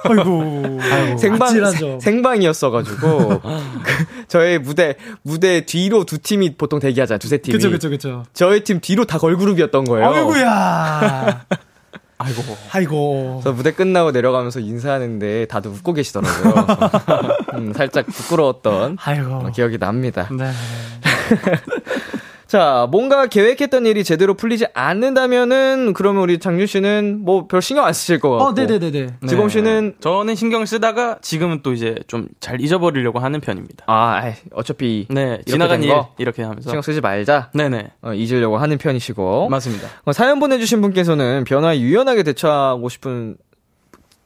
[0.05, 0.79] 아이고.
[1.18, 2.01] 생방 아찔하죠.
[2.01, 7.18] 생방이었어가지고 그 저의 무대 무대 뒤로 두 팀이 보통 대기하잖아요.
[7.18, 7.53] 두세 팀이.
[7.57, 8.25] 그쵸, 그쵸, 그쵸.
[8.33, 10.09] 저희 팀 뒤로 다 걸그룹이었던 거예요.
[10.09, 11.44] 아이고야.
[12.21, 12.42] 아이고.
[12.73, 13.40] 아이고.
[13.44, 16.66] 그래서 무대 끝나고 내려가면서 인사하는데 다들 웃고 계시더라고요.
[17.55, 19.53] 음, 살짝 부끄러웠던 아이고.
[19.53, 20.29] 기억이 납니다.
[20.37, 20.51] 네.
[22.48, 27.92] 자, 뭔가 계획했던 일이 제대로 풀리지 않는다면은 그러면 우리 장준 씨는 뭐 별 신경 안
[27.92, 28.44] 쓰실 것 같고.
[28.44, 29.16] 어, 네네네네.
[29.28, 33.84] 지범 씨는 저는 신경 쓰다가 지금은 또 이제 좀 잘 잊어버리려고 하는 편입니다.
[33.87, 36.14] 아, 아이, 어차피 네, 지나간 된일 거?
[36.18, 36.70] 이렇게 하면서.
[36.70, 37.50] 신경 쓰지 말자.
[37.52, 37.90] 네네.
[38.02, 39.48] 어, 잊으려고 하는 편이시고.
[39.50, 39.88] 맞습니다.
[40.04, 43.37] 어, 사연 보내주신 분께서는 변화에 유연하게 대처하고 싶은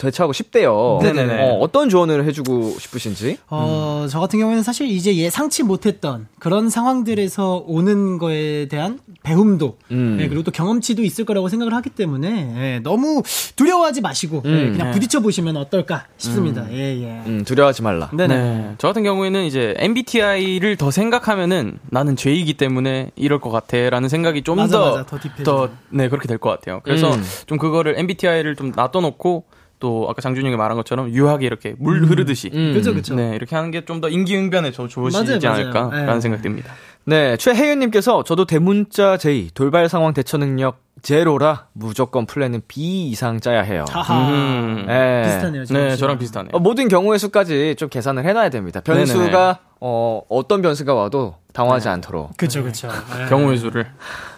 [0.03, 0.99] 대처하고 싶대요.
[1.03, 1.43] 네네네.
[1.43, 3.39] 어, 어떤 조언을 해주고 싶으신지.
[3.49, 10.19] 어, 저 같은 경우에는 사실 이제 예상치 못했던 그런 상황들에서 오는 거에 대한 배움도, 음.
[10.21, 13.23] 예, 그리고 또 경험치도 있을 거라고 생각을 하기 때문에, 예, 너무
[13.57, 14.73] 두려워하지 마시고, 예, 음.
[14.73, 14.93] 그냥 네.
[14.93, 16.67] 부딪혀 보시면 어떨까 싶습니다.
[16.73, 17.23] 예, 예.
[17.27, 18.11] 음, 두려워하지 말라.
[18.13, 18.35] 네네.
[18.35, 18.75] 네.
[18.79, 24.57] 저 같은 경우에는 이제 MBTI를 더 생각하면은 나는 죄이기 때문에 이럴 것 같아라는 생각이 좀
[24.57, 25.07] 맞아, 더 맞아.
[25.07, 25.45] 더 딥해져.
[25.45, 26.81] 더, 네, 그렇게 될 것 같아요.
[26.83, 27.23] 그래서 음.
[27.47, 29.45] 좀 그거를 MBTI를 좀 놔둬놓고
[29.83, 32.73] 또 아까 장준이 형이 말한 것처럼 유하게 이렇게 물 흐르듯이 음.
[32.73, 33.17] 그죠, 그죠.
[33.17, 35.53] 네, 이렇게 하는 게 좀 더 인기응변에 더 좋으시지 맞아요.
[35.61, 36.21] 않을까라는 네.
[36.21, 36.73] 생각 듭니다.
[37.05, 43.63] 네, 최혜윤님께서 저도 대문자 J 돌발 상황 대처 능력 제로라 무조건 플랜은 B 이상 짜야
[43.63, 43.85] 해요.
[43.91, 44.29] 하하.
[44.31, 44.85] 음.
[44.87, 45.23] 네.
[45.25, 45.65] 비슷하네요.
[45.65, 45.97] 네.
[45.97, 46.51] 저랑 비슷하네요.
[46.53, 48.81] 어, 모든 경우의 수까지 좀 계산을 해놔야 됩니다.
[48.81, 49.55] 변수가 네네네.
[49.81, 52.37] 어, 어떤 변수가 와도 당황하지 않도록.
[52.37, 52.89] 그쵸, 그쵸.
[53.21, 53.27] 예.
[53.29, 53.87] 경우의 수를.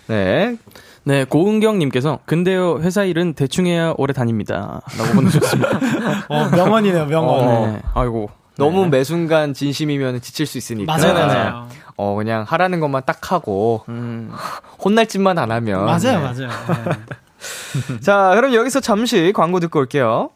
[0.07, 0.57] 네,
[1.07, 4.81] 네, 고은경님께서 근데요 회사 일은 대충 해야 오래 다닙니다.
[4.99, 5.79] 라고 보내주셨습니다.
[6.29, 7.29] 어, 명언이네요, 명언.
[7.47, 7.67] 어.
[7.67, 8.31] 네, 아이고.
[8.57, 10.97] 너무 매 순간 진심이면 지칠 수 있으니까.
[10.97, 11.15] 맞아요.
[11.15, 11.69] 맞아요.
[11.97, 14.33] 어, 그냥 하라는 것만 딱 하고 음,
[14.83, 15.85] 혼날 짓만 안 하면.
[15.85, 16.49] 맞아요, 맞아요.
[16.49, 18.01] 예.
[18.01, 20.31] 자, 그럼 여기서 잠시 광고 듣고 올게요.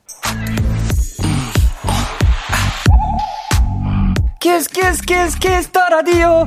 [4.40, 6.46] 키스 키스 키스 키스 더 라디오.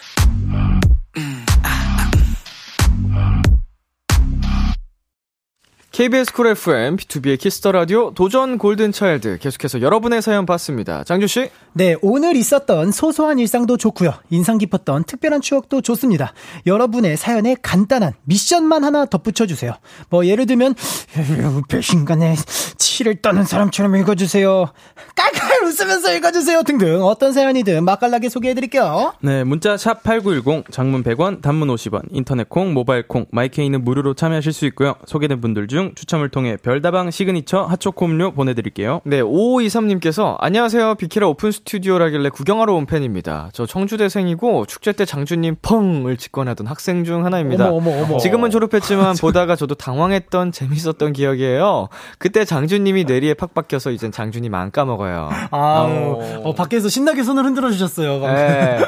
[5.91, 9.39] KBS 쿨 FM, B2B의 키스터 라디오, 도전 골든 차일드.
[9.39, 11.03] 계속해서 여러분의 사연 받습니다.
[11.03, 11.49] 장준 씨?
[11.73, 14.13] 네, 오늘 있었던 소소한 일상도 좋고요.
[14.29, 16.33] 인상 깊었던 특별한 추억도 좋습니다.
[16.65, 19.73] 여러분의 사연에 간단한 미션만 하나 덧붙여 주세요.
[20.09, 20.75] 뭐 예를 들면
[21.67, 22.35] 배신감에
[22.77, 24.67] 치를 떠는 사람처럼 읽어주세요.
[25.13, 29.13] 깔깔 웃으면서 읽어주세요 등등 어떤 사연이든 맛깔나게 소개해드릴게요.
[29.21, 34.53] 네, 문자 샵 #8910 장문 100원, 단문 50원, 인터넷 콩, 모바일 콩, 마이케이는 무료로 참여하실
[34.53, 34.95] 수 있고요.
[35.05, 39.01] 소개된 분들 중 추첨을 통해 별다방 시그니처 핫초코 음료 보내드릴게요.
[39.03, 40.95] 네, 5523님께서 안녕하세요.
[40.95, 43.49] 비키라 오픈 스튜디오라길래 구경하러 온 팬입니다.
[43.53, 47.69] 저 청주대생이고 축제 때 장주님 펑을 직관하던 학생 중 하나입니다.
[47.69, 48.17] 어머, 어머, 어머.
[48.17, 51.89] 지금은 졸업했지만 보다가 저도 당황했던 재밌었던 기억이에요.
[52.17, 55.29] 그때 장주님이 뇌리에 팍 박혀서 이젠 장주님 안 까먹어요.
[55.51, 58.19] 아우, 어, 밖에서 신나게 손을 흔들어 주셨어요.
[58.21, 58.35] 방금.
[58.35, 58.79] 네.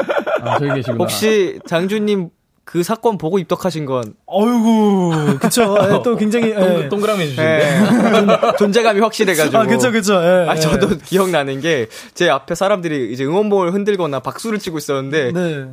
[0.42, 0.98] 아, 저기 계시구나.
[0.98, 2.30] 혹시 장주님
[2.66, 5.78] 그 사건 보고 입덕하신 건 어이구, 그쵸.
[5.82, 6.52] 예, 또 굉장히.
[6.52, 6.90] 예.
[6.90, 7.46] 동 그라미 해주시네.
[7.46, 8.28] 네.
[8.58, 9.58] 존재감이 확실해가지고.
[9.58, 10.16] 아, 그쵸, 그쵸.
[10.16, 10.60] 예, 아, 예.
[10.60, 15.68] 저도 기억나는 게, 제 앞에 사람들이 이제 응원봉을 흔들거나 박수를 치고 있었는데, 네.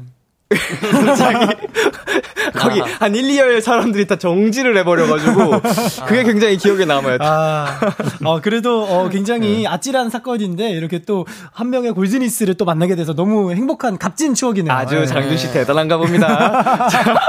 [2.54, 5.60] 거기 한 1, 2열 사람들이 다 정지를 해버려가지고,
[6.06, 7.18] 그게 굉장히 기억에 남아요.
[7.20, 7.78] 아,
[8.24, 13.52] 어, 그래도, 어, 굉장히 아찔한 사건인데, 이렇게 또, 한 명의 골드니스를 또 만나게 돼서 너무
[13.52, 14.72] 행복한 값진 추억이네요.
[14.72, 15.06] 아주 예.
[15.06, 16.88] 장준 씨 대단한가 봅니다.
[16.90, 17.20] 자,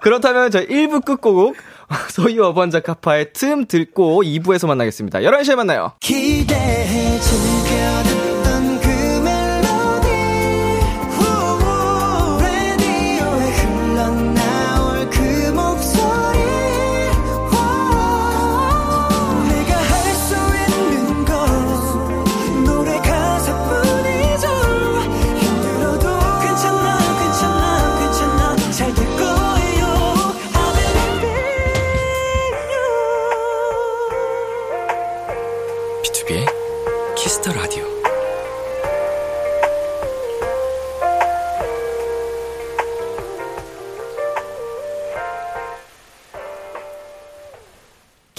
[0.00, 1.56] 그렇다면 저 1부 끝곡,
[2.10, 5.20] 소유 어반자 카파의 틈 듣고 2부에서 만나겠습니다.
[5.20, 5.92] 11시에 만나요.
[6.00, 8.13] 기대해 즐겨듣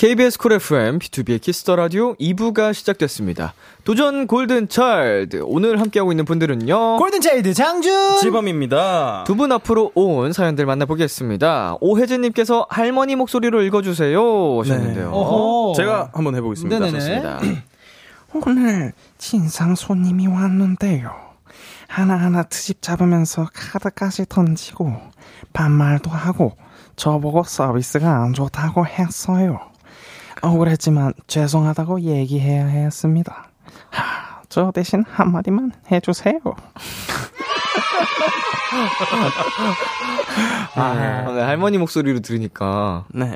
[0.05, 3.55] KBS 쿨 FM, B2B의 키스터 라디오 2부가 시작됐습니다.
[3.85, 5.41] 도전 골든 차일드.
[5.45, 6.97] 오늘 함께하고 있는 분들은요.
[6.97, 8.19] 골든 차일드 장준!
[8.19, 9.23] 지범입니다.
[9.25, 11.77] 두 분 앞으로 온 사연들 만나보겠습니다.
[11.81, 14.59] 오혜진님께서 할머니 목소리로 읽어주세요.
[14.59, 15.09] 하셨는데요.
[15.09, 15.73] 어허.
[15.75, 16.77] 제가 한번 해보겠습니다.
[16.77, 16.99] 네네네.
[16.99, 17.39] 좋습니다.
[18.45, 21.15] 오늘 진상 손님이 왔는데요.
[21.87, 25.01] 하나하나 트집 잡으면서 카드까지 던지고
[25.53, 26.55] 반말도 하고
[26.95, 29.59] 저보고 서비스가 안 좋다고 했어요.
[30.41, 33.47] 억울했지만 죄송하다고 얘기해야 했습니다.
[33.89, 36.39] 하, 저 대신 한마디만 해주세요.
[40.75, 43.35] 아, 네, 할머니 목소리로 들으니까 네.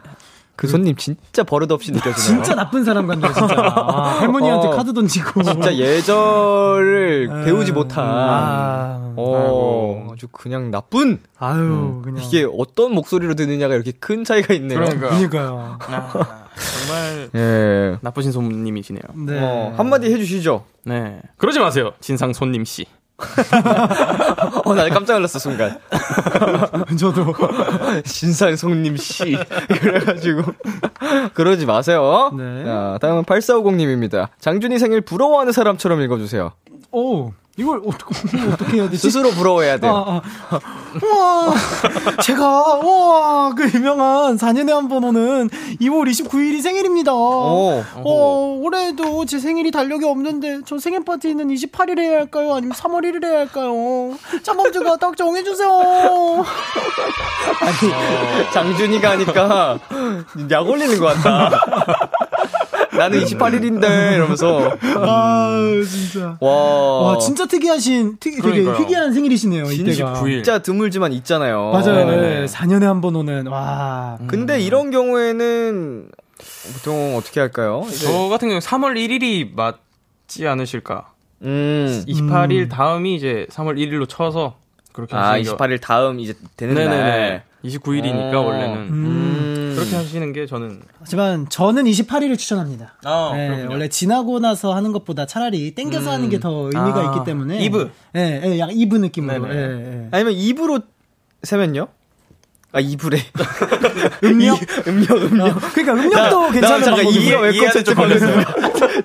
[0.59, 2.43] 그 손님 진짜 버릇없이 느껴지네요.
[2.43, 3.55] 진짜 나쁜 사람 같네요, 진짜.
[3.63, 4.71] 아, 할머니한테 어.
[4.71, 5.41] 카드 던지고.
[5.41, 8.05] 진짜 예절을 배우지 못한.
[8.05, 11.21] 아, 어, 아주 그냥 나쁜.
[11.38, 12.21] 아유, 그냥.
[12.21, 14.81] 이게 어떤 목소리로 듣느냐가 이렇게 큰 차이가 있네요.
[14.81, 15.77] 그러니까요.
[15.79, 17.97] 아, 정말 예.
[18.01, 19.01] 나쁘신 손님이시네요.
[19.25, 19.39] 네.
[19.41, 20.65] 어, 한마디 해주시죠.
[20.85, 21.21] 네.
[21.37, 21.91] 그러지 마세요.
[21.99, 22.85] 진상 손님 씨.
[24.63, 25.77] 어, 나 깜짝 놀랐어, 순간.
[26.97, 27.33] 저도.
[28.05, 29.37] 신상 송님 씨.
[29.67, 30.43] 그래가지고.
[31.33, 32.31] 그러지 마세요.
[32.37, 32.63] 네.
[32.63, 34.29] 자, 다음은 8450님입니다.
[34.39, 36.51] 장준이 생일 부러워하는 사람처럼 읽어주세요.
[36.91, 38.15] 오, 이걸 어떻게,
[38.53, 39.01] 어떻게 해야 되지?
[39.01, 39.93] 스스로 부러워해야 돼요.
[39.93, 40.59] 아, 아.
[41.03, 41.53] 우와,
[42.23, 45.49] 제가, 우와, 그 유명한 4년에 한 번 오는
[45.81, 47.13] 2월 29일이 생일입니다.
[47.13, 47.83] 오.
[47.95, 52.55] 어, 올해도 제 생일이 달력이 없는데, 저 생일 파티는 28일에 해야 할까요?
[52.55, 54.17] 아니면 3월 1일에 해야 할까요?
[54.41, 56.45] 장범주가 딱 정해주세요.
[58.53, 59.79] 장준이가 하니까
[60.49, 61.49] 약 올리는 것 같다.
[62.99, 65.57] 나는 28일인데 이러면서 아,
[65.89, 66.38] 진짜.
[66.41, 68.75] 와, 와, 진짜 특이하신, 특이, 되게 그러니까요.
[68.83, 70.13] 희귀한 생일이시네요, 이때가.
[70.13, 70.29] 29일.
[70.43, 71.71] 진짜 드물지만 있잖아요.
[71.71, 72.05] 맞아요.
[72.05, 72.39] 네네네.
[72.41, 74.17] 네, 4년에 한 번 오는, 와.
[74.27, 76.09] 근데 이런 경우에는
[76.73, 77.85] 보통 어떻게 할까요?
[78.01, 81.12] 저 같은 경우 3월 1일이 맞지 않으실까?
[81.43, 82.03] 음.
[82.07, 84.55] 28일 다음이 이제 3월 1일로 쳐서
[84.99, 87.01] 그렇게 아, 하시는 게 28일 다음 이제 되는 네네네.
[87.01, 87.43] 날.
[87.65, 88.39] 29일이니까 어.
[88.41, 89.73] 원래는 음.
[89.75, 92.95] 그렇게 하시는 게 저는 하지만 저는 28일을 추천합니다.
[93.03, 93.65] 아, 네.
[93.69, 97.91] 원래 지나고 나서 하는 것보다 차라리 땡겨서 하는 게 더 의미가 아, 있기 때문에 이브.
[98.15, 99.45] 예, 예, 약간 이브 느낌으로.
[99.45, 99.55] 네네.
[99.55, 100.07] 예, 예.
[100.12, 100.79] 아니면 입으로
[101.43, 101.88] 세면요?
[102.71, 103.17] 아, 이불에.
[104.23, 104.60] 음력?
[104.88, 105.73] 음력, 음력.
[105.73, 107.10] 그러니까 음력도 괜찮은 잠깐 방법이고.
[107.23, 108.25] 이해 왜좀 꽂혔지?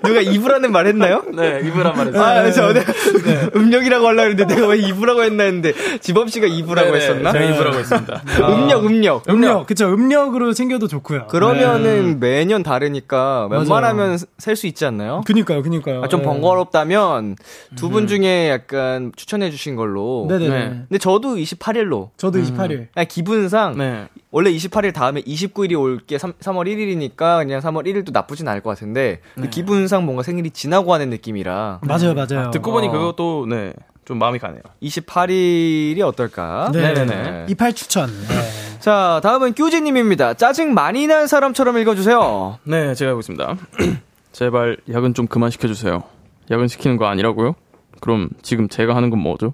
[0.03, 1.23] 누가 이불하는 말 했나요?
[1.35, 2.21] 네, 이브란 말했어요.
[2.23, 2.93] 아, 저, 내가
[3.55, 7.31] 음력이라고 하려고 했는데 내가 왜 이불하고 했나 했는데 지범 씨가 이불하고 네네, 했었나?
[7.31, 8.21] 제가 이브라고 했습니다.
[8.49, 9.29] 음력, 음력.
[9.29, 9.91] 음력, 그쵸.
[9.91, 11.27] 음력으로 챙겨도 좋고요.
[11.27, 15.21] 그러면은 매년 다르니까 웬만하면 셀 수 있지 않나요?
[15.25, 16.01] 그니까요, 그니까요.
[16.03, 16.23] 아, 좀 예.
[16.23, 17.35] 번거롭다면
[17.75, 20.25] 두 분 중에 약간 추천해 주신 걸로.
[20.29, 20.49] 네네네.
[20.49, 20.69] 네.
[20.89, 22.09] 근데 저도 28일로.
[22.17, 22.87] 저도 28일.
[22.93, 24.07] 그냥 기분 상 네.
[24.31, 28.69] 원래 28일 다음에 29일이 올 게 3, 월 1일이니까 그냥 3월 1일도 나쁘진 않을 것
[28.71, 32.51] 같은데 근데 기분상 뭔가 생일이 지나고 하는 느낌이라 맞아요, 맞아요.
[32.51, 32.91] 듣고 보니 어.
[32.91, 34.61] 그것도, 네, 좀 마음이 가네요.
[34.83, 36.69] 28일이 어떨까?
[36.73, 36.93] 네.
[36.93, 37.45] 네네네.
[37.49, 38.07] 28 추천.
[38.07, 38.79] 네.
[38.79, 40.35] 자, 다음은 큐지님입니다.
[40.35, 42.59] 짜증 많이 난 사람처럼 읽어주세요.
[42.63, 43.55] 네, 제가 해보겠습니다.
[44.31, 46.03] 제발 야근 좀 그만 시켜주세요.
[46.51, 47.55] 야근 시키는 거 아니라고요?
[48.01, 49.53] 그럼 지금 제가 하는 건 뭐죠?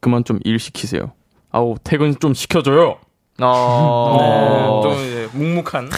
[0.00, 1.12] 그만 좀 일 시키세요.
[1.50, 2.98] 아우 퇴근 좀 시켜줘요.
[3.40, 4.80] 어...
[4.82, 5.90] 네, 좀 이제 묵묵한.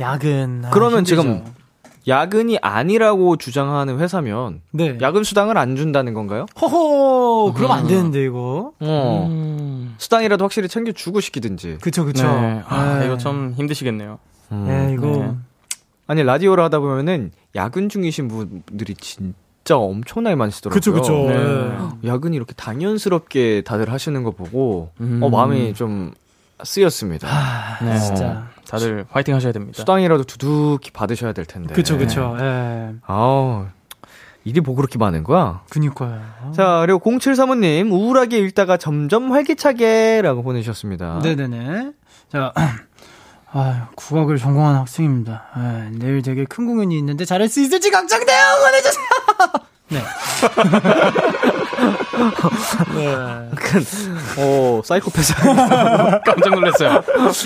[0.00, 0.62] 야근.
[0.64, 1.22] 아, 그러면 힘들죠.
[1.22, 1.44] 지금
[2.08, 4.98] 야근이 아니라고 주장하는 회사면 네.
[5.00, 6.46] 야근 수당을 안 준다는 건가요?
[6.60, 8.72] 허허, 그러면 안 되는데, 이거.
[8.80, 9.28] 어.
[9.30, 9.94] 음.
[9.98, 11.78] 수당이라도 확실히 챙겨 주고 시키든지.
[11.80, 12.24] 그쵸, 그쵸.
[12.24, 12.62] 네.
[12.66, 13.06] 아, 네.
[13.06, 14.18] 이거 참 힘드시겠네요.
[14.48, 15.06] 네, 이거.
[15.06, 15.34] 네.
[16.06, 20.74] 아니 라디오를 하다 보면은 야근 중이신 분들이 진짜 엄청나게 많으시더라고요.
[20.74, 21.12] 그쵸, 그쵸.
[21.12, 21.36] 네.
[21.36, 22.08] 네.
[22.08, 25.20] 야근이 이렇게 당연스럽게 다들 하시는 거 보고 음.
[25.22, 26.12] 어 마음이 좀
[26.64, 27.28] 쓰였습니다.
[27.82, 27.98] 네.
[27.98, 28.48] 진짜.
[28.68, 29.76] 다들 화이팅 하셔야 됩니다.
[29.78, 31.74] 수당이라도 두둑히 받으셔야 될 텐데.
[31.74, 32.36] 그쵸, 그쵸.
[32.40, 32.92] 예.
[33.06, 33.66] 아우
[34.44, 35.62] 일이 뭐 그렇게 많은 거야?
[35.70, 36.20] 그니까요.
[36.54, 41.18] 자 그리고 0735님 우울하게 읽다가 점점 활기차게라고 보내주셨습니다.
[41.22, 41.92] 네네네.
[42.32, 42.52] 자,
[43.52, 45.46] 아, 국악을 전공한 학생입니다.
[45.52, 48.38] 아, 내일 되게 큰 공연이 있는데 잘할 수 있을지 걱정돼요.
[48.58, 49.04] 응원해주세요.
[49.90, 49.98] 네.
[54.38, 55.34] 어 사이코패스.
[56.24, 57.02] 깜짝 놀랐어요.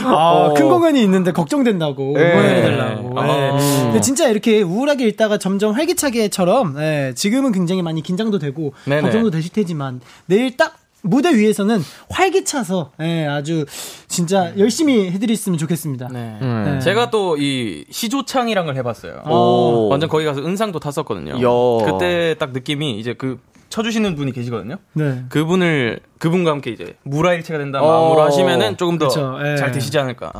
[0.07, 0.13] 아,
[0.49, 0.55] 어.
[0.55, 2.33] 큰 공연이 있는데 걱정된다고 네.
[2.33, 3.21] 응원해달라고.
[3.21, 3.27] 아.
[3.27, 3.51] 네.
[3.85, 9.03] 근데 진짜 이렇게 우울하게 읽다가 점점 활기차게처럼 네, 지금은 굉장히 많이 긴장도 되고 네네.
[9.03, 10.77] 걱정도 되실 테지만 내일 딱
[11.07, 13.67] 무대 위에서는 활기차서 네, 아주
[14.09, 16.09] 진짜 열심히 해드렸으면 좋겠습니다.
[16.11, 16.39] 네.
[16.41, 16.65] 음.
[16.67, 16.81] 네.
[16.81, 19.23] 제가 또 이 시조창이랑을 해봤어요.
[19.29, 19.89] 오.
[19.91, 21.35] 완전 거기 가서 은상도 탔었거든요.
[21.35, 21.85] 야.
[21.93, 23.39] 그때 딱 느낌이 이제 그
[23.75, 24.77] 쳐주시는 분이 계시거든요.
[24.93, 25.25] 네.
[25.31, 27.87] 그분을 그분과 함께 이제 무라일체가 된다 어.
[27.87, 29.57] 마음으로 하시면은 조금 더 그쵸, 예.
[29.57, 30.31] 잘 되시지 않을까.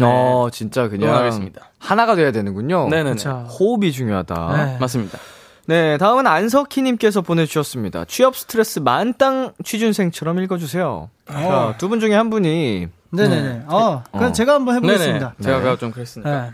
[0.00, 1.70] 어 진짜 그냥 응원하겠습니다.
[1.78, 2.88] 하나가 돼야 되는군요.
[2.88, 3.46] 그쵸.
[3.48, 4.56] 호흡이 중요하다.
[4.56, 4.78] 네.
[4.80, 5.18] 맞습니다.
[5.66, 8.04] 네, 다음은 안석희님께서 보내주셨습니다.
[8.06, 11.08] 취업 스트레스 만땅 취준생처럼 읽어주세요.
[11.28, 13.62] 자, 두분 중에 한 분이 네네네.
[13.68, 14.32] 어, 그럼 어.
[14.32, 14.92] 제가 한번 네네.
[14.94, 15.34] 해보겠습니다.
[15.40, 16.30] 제가 좀 그랬으니까.
[16.30, 16.50] 네.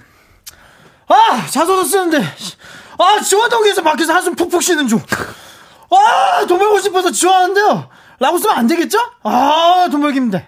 [1.07, 2.19] 아, 자소서 쓰는데,
[2.99, 5.01] 아, 지원동에서 밖에서 한숨 푹푹 쉬는 중.
[5.91, 7.89] 아, 돈 벌고 싶어서 지원하는데요.
[8.21, 8.99] 라고 쓰면 안 되겠죠?
[9.23, 10.45] 아, 돈 벌기 힘들.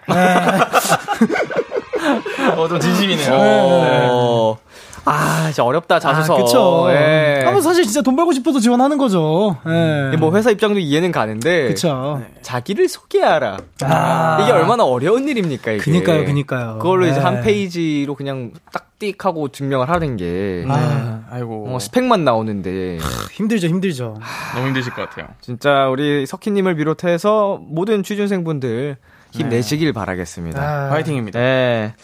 [2.57, 3.33] 어, 좀 진심이네요.
[3.33, 4.59] 어,
[5.05, 6.35] 아, 진짜 어렵다, 자소서.
[6.35, 6.87] 아, 그쵸.
[6.91, 7.45] 예.
[7.47, 9.57] 아, 뭐 사실 진짜 돈 벌고 싶어서 지원하는 거죠.
[9.67, 10.17] 예.
[10.17, 12.23] 뭐 회사 입장도 이해는 가는데 그쵸.
[12.43, 13.59] 자기를 소개하라.
[13.83, 14.39] 아.
[14.43, 15.83] 이게 얼마나 어려운 일입니까, 이게.
[15.83, 16.79] 그니까요, 그니까요.
[16.81, 17.21] 그걸로 이제 네.
[17.21, 21.67] 한 페이지로 그냥 딱띡 하고 증명을 하는 게 아, 아이고.
[21.69, 22.99] 어, 스펙만 나오는데
[23.33, 24.17] 힘들죠, 힘들죠.
[24.55, 25.27] 너무 힘드실 것 같아요.
[25.41, 28.97] 진짜 우리 석희님을 비롯해서 모든 취준생분들
[29.33, 30.61] 힘내시길 바라겠습니다.
[30.61, 31.39] 아, 화이팅입니다.
[31.39, 31.95] 네.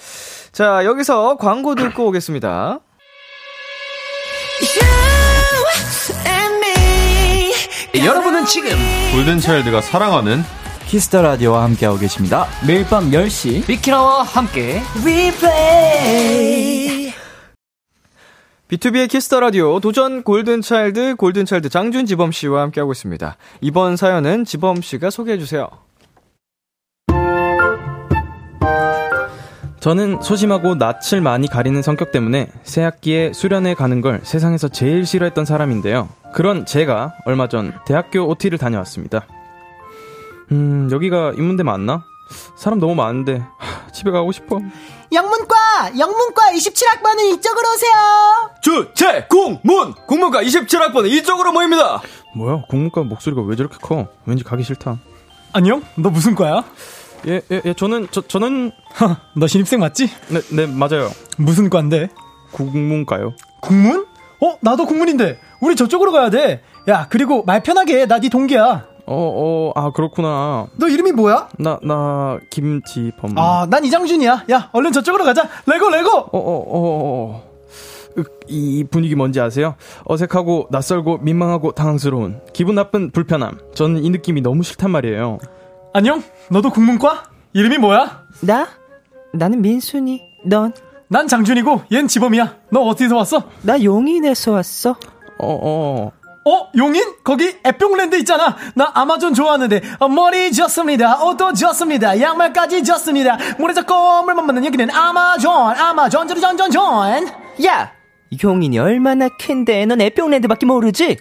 [0.52, 2.80] 자, 여기서 광고 듣고 오겠습니다.
[8.04, 8.70] 여러분은 지금
[9.12, 10.42] 골든차일드가 사랑하는
[10.86, 12.46] Kiss the Radio와 함께하고 계십니다.
[12.64, 14.80] 매일 밤 10시 비키라와 함께
[18.70, 23.36] B2B의 키스터 라디오 도전 골든차일드 골든차일드 장준 지범 씨와 함께하고 있습니다.
[23.60, 25.68] 이번 사연은 지범 씨가 소개해 주세요.
[29.86, 35.44] 저는 소심하고 낯을 많이 가리는 성격 때문에 새 학기에 수련회 가는 걸 세상에서 제일 싫어했던
[35.44, 36.08] 사람인데요.
[36.34, 39.28] 그런 제가 얼마 전 대학교 OT를 다녀왔습니다.
[40.50, 42.02] 음, 여기가 인문대 맞나?
[42.56, 44.58] 사람 너무 많은데 하, 집에 가고 싶어.
[45.12, 45.56] 영문과!
[45.96, 48.50] 영문과 27학번은 이쪽으로 오세요!
[48.62, 52.02] 주체 공문 공문과 27학번은 이쪽으로 모입니다.
[52.34, 52.64] 뭐야?
[52.68, 54.08] 국문과 목소리가 왜 저렇게 커?
[54.24, 54.98] 왠지 가기 싫다.
[55.52, 55.80] 안녕?
[55.94, 56.64] 너 무슨 과야?
[57.26, 58.72] 예, 예, 예 저는 저 저는
[59.36, 60.08] 너 신입생 맞지?
[60.28, 61.10] 네, 네 맞아요.
[61.38, 62.08] 무슨 과인데?
[62.52, 63.34] 국문과요.
[63.60, 64.06] 국문?
[64.40, 65.38] 어, 나도 국문인데.
[65.60, 66.62] 우리 저쪽으로 가야 돼.
[66.88, 68.06] 야, 그리고 말 편하게 해.
[68.06, 68.86] 나 네 동기야.
[69.08, 70.66] 어, 어, 아 그렇구나.
[70.76, 71.48] 너 이름이 뭐야?
[71.58, 73.38] 나, 나 김지범.
[73.38, 74.46] 아, 난 이장준이야.
[74.50, 75.48] 야, 얼른 저쪽으로 가자.
[75.66, 76.10] 레고, 레고!
[76.10, 77.42] 어, 어, 어, 어.
[78.18, 79.76] 윽, 이 분위기 뭔지 아세요?
[80.06, 83.58] 어색하고 낯설고 민망하고 당황스러운 기분 나쁜 불편함.
[83.74, 85.38] 저는 이 느낌이 너무 싫단 말이에요.
[85.96, 86.22] 안녕?
[86.50, 87.22] 너도 국문과?
[87.54, 88.24] 이름이 뭐야?
[88.42, 88.68] 나
[89.32, 90.20] 나는 민순이.
[90.44, 90.74] 넌?
[91.08, 92.54] 난 장준이고 얜 지범이야.
[92.70, 93.44] 너 어디서 왔어?
[93.62, 94.90] 나 용인에서 왔어.
[94.90, 94.92] 어,
[95.38, 96.12] 어.
[96.44, 97.02] 어, 용인?
[97.24, 98.58] 거기 에뿅랜드 있잖아.
[98.74, 101.24] 나 아마존 좋아하는데 어, 머리 좋습니다.
[101.24, 102.20] 옷도 좋습니다.
[102.20, 103.38] 양말까지 좋습니다.
[103.58, 107.26] 물에서 꼬물만 맞는 여기는 아마존, 아마존, 전전전전.
[107.64, 107.92] 야!
[108.44, 111.16] 용인이 얼마나 큰데 넌 에뿅랜드밖에 모르지?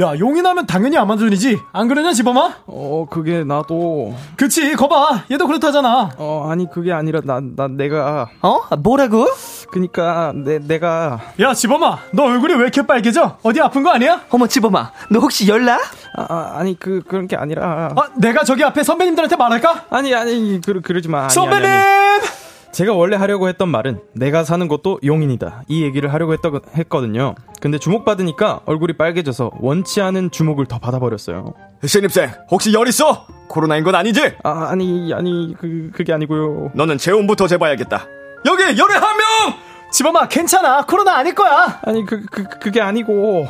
[0.00, 1.60] 야, 용인하면 당연히 아마존이지.
[1.72, 2.62] 안 그러냐, 지범아?
[2.66, 4.12] 어, 그게 나도.
[4.36, 5.26] 그치, 거봐.
[5.30, 6.10] 얘도 그렇다잖아.
[6.16, 8.28] 어, 아니, 그게 아니라, 나, 나, 내가.
[8.42, 8.60] 어?
[8.76, 9.28] 뭐라고?
[9.70, 11.20] 그니까, 내, 내가.
[11.38, 11.98] 야, 지범아.
[12.12, 13.38] 너 얼굴이 왜 이렇게 빨개져?
[13.44, 14.22] 어디 아픈 거 아니야?
[14.30, 14.90] 어머, 지범아.
[15.10, 15.76] 너 혹시 열나?
[16.16, 17.92] 아, 아 아니, 그, 그런 게 아니라.
[17.94, 19.84] 아, 내가 저기 앞에 선배님들한테 말할까?
[19.90, 21.22] 아니, 아니, 그, 그러지 마.
[21.22, 21.66] 아니, 선배님!
[21.66, 22.43] 아니, 아니.
[22.74, 25.62] 제가 원래 하려고 했던 말은 내가 사는 곳도 용인이다.
[25.68, 27.36] 이 얘기를 하려고 했더, 했거든요.
[27.60, 31.54] 근데 주목받으니까 얼굴이 빨개져서 원치 않은 주목을 더 받아버렸어요.
[31.86, 33.26] 신입생, 혹시 열 있어?
[33.46, 34.34] 코로나인 건 아니지?
[34.42, 36.72] 아, 아니, 아니, 그, 그게 아니고요.
[36.74, 38.06] 너는 재혼부터 재봐야겠다.
[38.46, 39.56] 여기 열에 한 명!
[39.92, 40.84] 지범아, 괜찮아.
[40.84, 41.78] 코로나 아닐 거야.
[41.82, 43.46] 아니, 그, 그, 그게 아니고.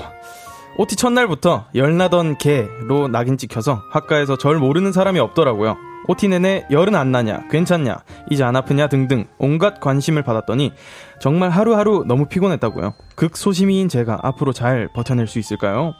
[0.76, 5.93] OT 첫날부터 열나던 개로 낙인 찍혀서 학과에서 절 모르는 사람이 없더라고요.
[6.06, 7.98] OT 내내 열은 안 나냐, 괜찮냐,
[8.30, 10.72] 이제 안 아프냐 등등 온갖 관심을 받았더니
[11.20, 12.94] 정말 하루하루 너무 피곤했다고요.
[13.16, 15.94] 극소심이인 제가 앞으로 잘 버텨낼 수 있을까요?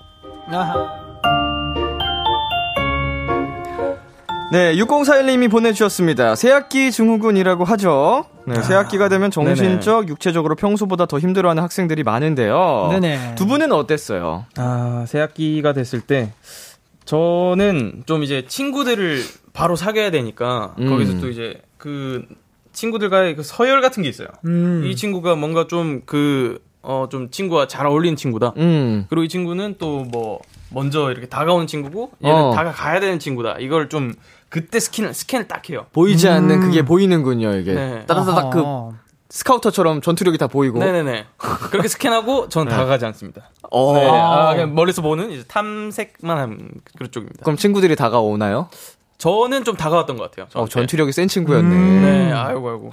[0.49, 1.05] 아하.
[4.53, 6.37] 네, 6041님이 보내주셨습니다.
[6.37, 8.27] 새학기 증후군이라고 하죠.
[8.47, 12.89] 네, 새학기가 되면 정신적, 육체적으로 평소보다 더 힘들어하는 학생들이 많은데요.
[12.93, 13.35] 네네.
[13.35, 14.45] 두 분은 어땠어요?
[14.57, 16.33] 아, 새학기가 됐을 때
[17.05, 20.89] 저는 좀 이제 친구들을 바로 사귀어야 되니까 음.
[20.89, 22.27] 거기서 또 이제 그
[22.73, 24.29] 친구들과의 그 서열 같은 게 있어요.
[24.45, 24.83] 음.
[24.85, 28.53] 이 친구가 뭔가 좀 그, 어, 좀 친구와 잘 어울리는 친구다.
[28.57, 29.07] 음.
[29.09, 30.41] 그리고 이 친구는 또 뭐,
[30.71, 32.53] 먼저 이렇게 다가오는 친구고, 얘는 어.
[32.53, 33.59] 다가가야 되는 친구다.
[33.61, 34.13] 이걸 좀,
[34.49, 35.87] 그때 스캔을, 스캔을 딱 해요.
[35.93, 37.75] 보이지 않는 그게 보이는군요, 이게.
[37.75, 38.05] 네.
[38.07, 38.63] 따다다닥 그.
[39.35, 40.79] 스카우터처럼 전투력이 다 보이고.
[40.79, 41.27] 네네네.
[41.37, 43.51] 그렇게 스캔하고 전 다가가지 않습니다.
[43.69, 43.93] 어.
[43.95, 44.09] 네.
[44.09, 47.43] 아, 그냥 멀리서 보는 이제 탐색만 한 그런 쪽입니다.
[47.43, 48.69] 그럼 친구들이 다가오나요?
[49.25, 50.45] 저는 좀 다가왔던 것 같아요.
[50.49, 50.73] 어, 저한테.
[50.75, 51.75] 전투력이 센 친구였네.
[51.75, 52.91] 네, 아이고, 아이고.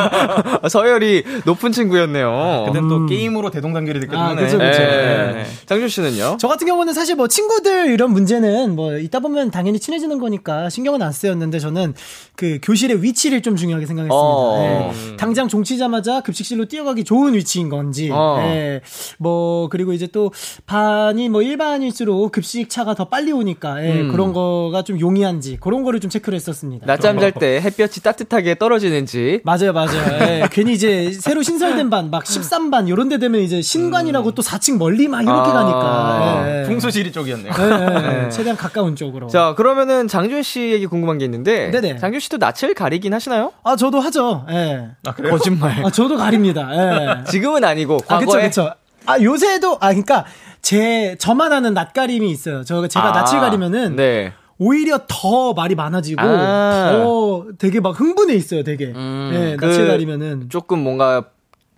[0.66, 2.62] 서열이 높은 친구였네요.
[2.72, 4.46] 근데 또 게임으로 대동단결이 됐기 아, 때문에.
[4.46, 4.78] 그쵸, 그쵸.
[4.78, 5.32] 네.
[5.34, 5.46] 네.
[5.66, 6.38] 장준 씨는요?
[6.40, 11.02] 저 같은 경우는 사실 뭐 친구들 이런 문제는 뭐 있다 보면 당연히 친해지는 거니까 신경은
[11.02, 11.92] 안 쓰였는데 저는
[12.34, 14.16] 그 교실의 위치를 좀 중요하게 생각했습니다.
[14.16, 14.92] 어.
[14.94, 15.16] 예.
[15.18, 18.38] 당장 종치자마자 급식실로 뛰어가기 좋은 위치인 건지, 어.
[18.40, 18.80] 예.
[19.18, 20.32] 뭐 그리고 이제 또
[20.64, 24.00] 반이 뭐 일반일수록 급식 차가 더 빨리 오니까 예.
[24.00, 24.12] 음.
[24.12, 26.86] 그런 거가 좀 용이한지 그런 거를 좀 체크를 했었습니다.
[26.86, 29.40] 낮잠 잘 때 햇볕이 따뜻하게 떨어지는지.
[29.44, 30.18] 맞아요, 맞아요.
[30.22, 30.48] 예.
[30.52, 35.08] 괜히 이제 새로 신설된 반, 막 13반, 요런 데 되면 이제 신관이라고 또 4층 멀리
[35.08, 35.52] 막 이렇게 아.
[35.52, 36.44] 가니까.
[36.48, 36.66] 예, 예.
[36.66, 37.52] 풍수지리 쪽이었네요.
[37.58, 38.30] 예, 예.
[38.30, 39.28] 최대한 가까운 쪽으로.
[39.28, 41.70] 자, 그러면은 장준 씨에게 궁금한 게 있는데.
[41.70, 41.98] 네네.
[41.98, 43.52] 장준 씨도 낯을 가리긴 하시나요?
[43.64, 44.46] 아, 저도 하죠.
[44.50, 44.88] 예.
[45.28, 45.84] 거짓말.
[45.84, 46.68] 아, 저도 가립니다.
[46.72, 47.24] 예.
[47.30, 48.72] 지금은 아니고 아, 그쵸, 과거에 그쵸.
[49.06, 50.26] 아, 요새도, 아, 그니까,
[50.60, 52.62] 제, 저만 아는 낯가림이 있어요.
[52.64, 54.32] 저, 제가 아, 낯을 가리면은, 네.
[54.58, 56.90] 오히려 더 말이 많아지고, 아.
[56.92, 58.86] 더 되게 막 흥분해 있어요, 되게.
[58.86, 60.48] 음, 예, 그 낯을 가리면은.
[60.48, 61.24] 조금 뭔가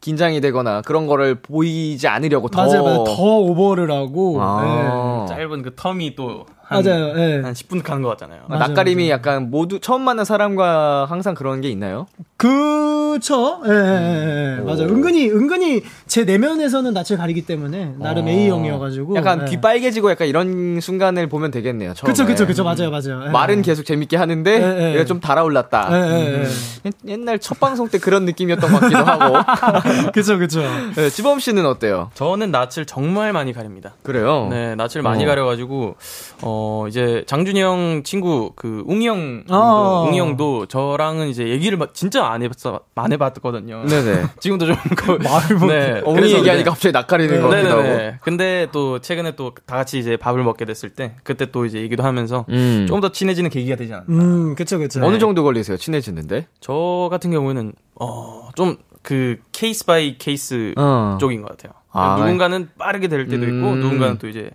[0.01, 3.05] 긴장이 되거나 그런 거를 보이지 않으려고 더 맞아요, 맞아요.
[3.05, 5.27] 더 오버를 하고, 아.
[5.29, 6.47] 짧은 그 텀이 또.
[6.49, 6.55] 예.
[6.63, 7.41] 한, 맞아요, 예.
[7.43, 8.43] 한 10분 가는 것 같잖아요.
[8.47, 9.11] 맞아요, 낯가림이 맞아요.
[9.13, 12.07] 약간 모두 처음 만난 사람과 항상 그런 게 있나요?
[12.41, 13.61] 그쵸.
[13.67, 14.61] 예, 예, 예, 예.
[14.63, 14.85] 맞아요.
[14.85, 19.15] 은근히, 은근히 제 내면에서는 낯을 가리기 때문에, 나름 A형이어가지고.
[19.17, 19.51] 약간 예.
[19.51, 21.93] 귀 빨개지고 약간 이런 순간을 보면 되겠네요.
[21.93, 22.11] 처음에.
[22.13, 22.65] 그쵸, 그쵸, 그쵸.
[22.65, 23.27] 맞아요, 맞아요.
[23.27, 23.31] 예.
[23.31, 24.95] 말은 계속 재밌게 하는데 예, 예.
[24.95, 25.89] 얘가 좀 달아올랐다.
[25.93, 26.49] 예, 예, 예.
[26.87, 29.37] 옛- 옛날 첫 방송 때 그런 느낌이었던 것 같기도 하고.
[30.13, 30.63] 그쵸, 그쵸.
[30.97, 32.11] 네, 지범 씨는 어때요?
[32.15, 33.93] 저는 낯을 정말 많이 가립니다.
[34.03, 34.49] 그래요?
[34.51, 35.27] 네, 낯을 많이 어.
[35.27, 35.97] 가려가지고,
[36.41, 40.07] 어, 이제 장준이 형 친구, 그, 웅이 형, 어.
[40.09, 43.85] 웅이 형도 저랑은 이제 얘기를 막 진짜 안 해봤어, 안 해봤거든요.
[43.87, 44.25] 네네.
[44.41, 46.01] 지금도 좀, 그, 말을 못 네.
[46.05, 48.13] 어머니 얘기하니까 이제- 갑자기 낯가리는 것 같기도 하고.
[48.23, 52.03] 근데 또 최근에 또 다 같이 이제 밥을 먹게 됐을 때 그때 또 이제 얘기도
[52.03, 52.87] 하면서 음.
[52.89, 54.05] 조금 더 친해지는 계기가 되지 않나.
[54.09, 55.01] 음, 그쵸, 그쵸.
[55.05, 55.77] 어느 정도 걸리세요?
[55.77, 56.47] 친해지는데?
[56.61, 61.17] 저 같은 경우에는 어좀 그 case by case 어.
[61.21, 61.73] 쪽인 것 같아요.
[61.93, 63.81] 아, 누군가는 빠르게 될 때도 있고 음.
[63.81, 64.51] 누군가는 또 이제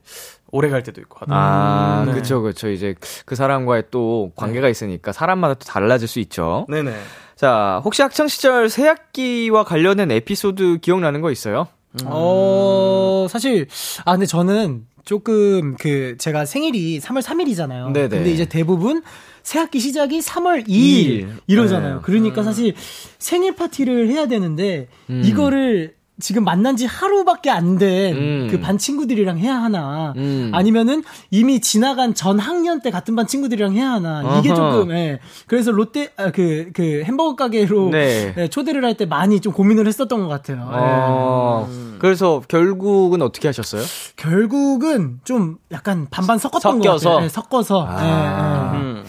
[0.52, 1.36] 오래 갈 때도 있고 하다.
[1.36, 2.14] 아, 네.
[2.14, 2.70] 그쵸, 그쵸.
[2.70, 2.96] 이제
[3.26, 6.66] 그 사람과의 또 관계가 있으니까 사람마다 또 달라질 수 있죠.
[6.70, 6.94] 네네.
[7.36, 11.68] 자, 혹시 학창 시절 새학기와 관련된 에피소드 기억나는 거 있어요?
[12.06, 13.68] 어, 사실,
[14.06, 17.92] 아, 근데 저는 조금 그, 제가 생일이 3월 3일이잖아요.
[17.92, 18.08] 네네.
[18.10, 19.04] 근데 이제 대부분
[19.44, 21.30] 새학기 시작이 3월 2일 이일.
[21.48, 21.96] 이러잖아요.
[21.96, 22.02] 네.
[22.04, 22.74] 그러니까 사실
[23.20, 25.22] 생일 파티를 해야 되는데, 음.
[25.24, 28.62] 이거를 지금 만난 지 하루밖에 안 된그 음.
[28.62, 30.50] 반 친구들이랑 해야 하나 음.
[30.54, 34.56] 아니면은 이미 지나간 전 학년 때 같은 반 친구들이랑 해야 하나 이게 어허.
[34.56, 35.20] 조금 예.
[35.48, 38.34] 그래서 롯데 아, 그, 그 햄버거 가게로 네.
[38.38, 40.70] 예, 초대를 할 때 많이 좀 고민을 했었던 것 같아요.
[40.72, 41.98] 어, 예.
[42.00, 43.82] 그래서 결국은 어떻게 하셨어요?
[44.16, 46.82] 결국은 좀 약간 반반 섞었던 섞여서?
[47.10, 47.26] 것 같아요.
[47.26, 47.86] 예, 섞어서.
[47.90, 48.72] 아.
[48.74, 48.82] 예, 예.
[48.82, 49.04] 음.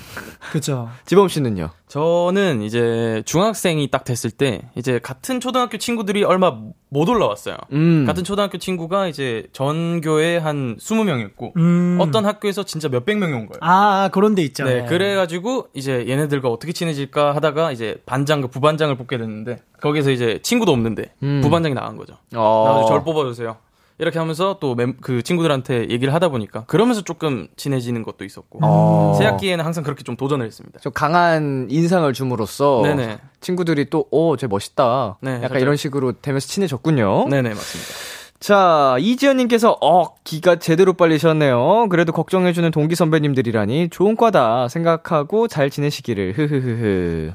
[0.53, 0.89] 그죠.
[1.05, 1.71] 지범 씨는요?
[1.89, 6.57] 저는 이제 중학생이 딱 됐을 때 이제 같은 초등학교 친구들이 얼마
[6.89, 7.57] 못 올라왔어요.
[7.73, 8.05] 음.
[8.07, 11.99] 같은 초등학교 친구가 이제 전교에 한 20명이었고 음.
[12.01, 13.59] 어떤 학교에서 진짜 몇백 명이 온 거예요.
[13.61, 14.65] 아, 그런 데 있죠.
[14.65, 14.85] 네, 예.
[14.89, 20.73] 그래 가지고 이제 얘네들과 어떻게 친해질까 하다가 이제 반장과 부반장을 뽑게 됐는데 거기서 이제 친구도
[20.73, 21.41] 없는데 음.
[21.43, 22.15] 부반장이 나간 거죠.
[22.35, 22.65] 어.
[22.67, 23.57] 나가지고 저를 뽑아 주세요.
[23.99, 29.15] 이렇게 하면서 또 그 친구들한테 얘기를 하다 보니까 그러면서 조금 친해지는 것도 있었고 어.
[29.19, 30.79] 새 학기에는 항상 그렇게 좀 도전을 했습니다.
[30.81, 33.19] 좀 강한 인상을 줌으로써 네네.
[33.41, 35.19] 친구들이 또, 오, 쟤 멋있다.
[35.21, 35.61] 네, 약간 살짝.
[35.63, 37.29] 이런 식으로 되면서 친해졌군요.
[37.29, 37.91] 네네 맞습니다.
[38.39, 41.89] 자, 이지연님께서, 어, 기가 제대로 빨리셨네요.
[41.89, 47.33] 그래도 걱정해주는 동기 선배님들이라니 좋은 과다 생각하고 잘 지내시기를, 흐흐흐흐.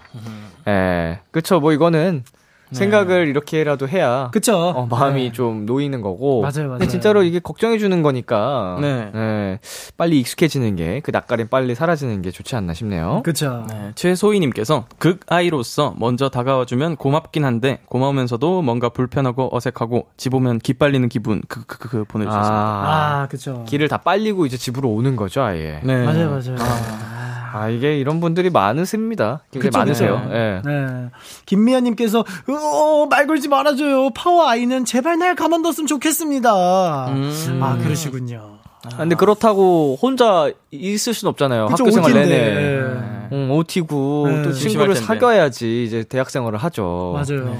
[0.67, 2.23] 예, 그쵸, 뭐 이거는
[2.71, 4.29] 생각을 이렇게라도 해야.
[4.31, 4.55] 그쵸.
[4.57, 5.31] 어, 마음이 네.
[5.31, 6.41] 좀 놓이는 거고.
[6.41, 6.69] 맞아요, 맞아요.
[6.79, 8.77] 근데 진짜로 이게 걱정해 주는 거니까.
[8.81, 9.11] 네.
[9.13, 9.59] 예,
[9.97, 13.21] 빨리 익숙해지는 게, 그 낯가림 빨리 사라지는 게 좋지 않나 싶네요.
[13.23, 13.65] 그쵸.
[13.69, 20.59] 네, 최소희님께서 극 아이로서 먼저 다가와 주면 고맙긴 한데 고마우면서도 뭔가 불편하고 어색하고 집 오면
[20.59, 22.55] 기빨리는 기분 그 그 그 보내주셨습니다.
[22.55, 23.65] 아, 그쵸.
[23.67, 25.79] 길을 다 빨리고 이제 집으로 오는 거죠, 아예.
[25.83, 26.05] 네.
[26.05, 26.55] 맞아요, 맞아요.
[26.59, 27.20] 아,
[27.69, 29.41] 이게 이런 분들이 많으십니다.
[29.51, 30.21] 굉장히 그쵸, 많으세요.
[30.23, 30.35] 그쵸.
[30.35, 30.61] 예.
[30.65, 31.09] 네.
[31.45, 34.11] 김미아님께서, 어, 말 걸지 말아줘요.
[34.11, 37.07] 파워 아이는 제발 날 가만뒀으면 좋겠습니다.
[37.09, 37.59] 음.
[37.61, 38.57] 아, 그러시군요.
[38.83, 41.67] 아, 근데 그렇다고 혼자 있을 순 없잖아요.
[41.67, 42.13] 그쵸, 학교 생활.
[42.13, 42.27] 내내.
[42.27, 43.27] 네.
[43.31, 44.41] 응, OT고 네.
[44.41, 44.95] 또 친구를.
[44.95, 47.13] 사귀어야지 이제 대학 생활을 하죠.
[47.13, 47.57] 맞아요.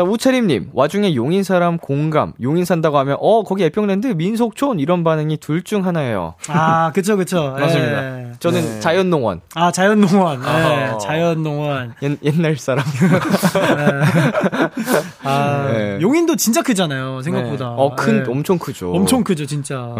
[0.00, 5.36] 자, 우채림님, 와중에 용인 사람 공감, 용인 산다고 하면, 어, 거기 애평랜드, 민속촌, 이런 반응이
[5.36, 6.36] 둘 중 하나예요.
[6.48, 7.54] 아, 그쵸, 그쵸.
[7.60, 8.20] 맞습니다.
[8.20, 8.30] 예.
[8.40, 10.40] 저는 자연농원, 아, 자연농원.
[10.42, 10.96] 예, 어.
[10.98, 11.92] 자연농원.
[12.02, 12.82] 옛, 옛날 사람.
[15.22, 15.98] 아, 네.
[16.00, 17.72] 용인도 진짜 크잖아요, 생각보다.
[17.72, 18.30] 어, 큰, 예.
[18.30, 18.92] 엄청 크죠.
[18.92, 19.92] 엄청 크죠, 진짜.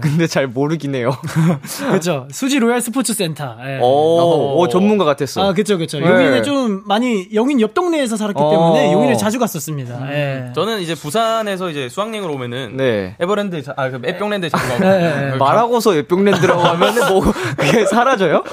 [0.00, 1.10] 근데 잘 모르긴 해요.
[1.90, 2.28] 그죠.
[2.30, 3.56] 수지 로얄 스포츠 센터.
[3.66, 3.78] 예.
[3.80, 5.48] 오, 오, 전문가 같았어.
[5.48, 5.98] 아, 그쵸, 그쵸.
[5.98, 6.06] 네.
[6.06, 8.48] 용인에 좀 많이, 용인 옆 동네에서 살았기 어.
[8.50, 10.12] 때문에 용인을 자주 갔었습니다.
[10.12, 10.52] 예.
[10.54, 13.16] 저는 이제 부산에서 이제 수학여행을 오면은 네.
[13.18, 15.34] 에버랜드 자- 아, 그 에뿅랜드 자주 가고 네.
[15.38, 17.20] 말하고서 에뿅랜드라고 하면은 뭐,
[17.56, 18.44] 그게 사라져요?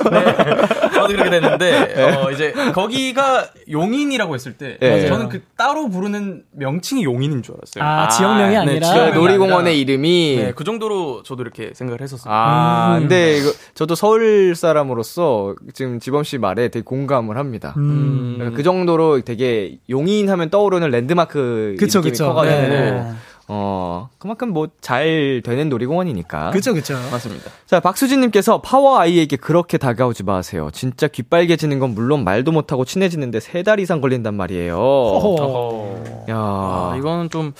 [1.08, 5.08] 저도 그렇게 됐는데 어, 이제 거기가 용인이라고 했을 때 네.
[5.08, 7.84] 저는 그 따로 부르는 명칭이 용인인 줄 알았어요.
[7.84, 8.88] 아, 지역명이 네, 아니라.
[8.88, 9.72] 지역명이 그 놀이공원의 아니라.
[9.72, 10.36] 이름이.
[10.38, 12.34] 네, 그 정도로 저도 이렇게 생각을 했었어요.
[12.34, 13.02] 아, 음.
[13.02, 17.74] 근데 이거 저도 서울 사람으로서 지금 지범 씨 말에 되게 공감을 합니다.
[17.78, 18.36] 음.
[18.38, 22.26] 그러니까 그 정도로 되게 용인 하면 떠오르는 랜드마크 그쵸, 느낌이 그쵸.
[22.28, 23.12] 커가지고 네.
[23.50, 26.52] 어 그만큼 뭐 잘 되는 놀이공원이니까.
[26.52, 26.96] 그쵸, 그쵸.
[27.12, 27.50] 맞습니다.
[27.66, 30.70] 자 박수진님께서 파워 아이에게 그렇게 다가오지 마세요.
[30.74, 34.76] 진짜 귀빨개지는 건 물론 말도 못하고 친해지는데 세 달 이상 걸린단 말이에요.
[34.78, 36.26] 허허.
[36.30, 37.54] 야 아, 이거는 좀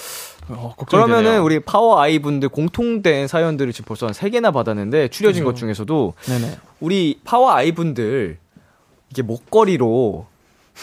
[0.50, 1.44] 어, 걱정이 그러면은 되네요.
[1.44, 5.52] 우리 파워 I 분들 공통된 사연들을 지금 벌써 한세 개나 받았는데 추려진 그죠.
[5.54, 6.58] 것 중에서도 네네.
[6.80, 8.38] 우리 파워 I 분들
[9.12, 10.26] 이게 목걸이로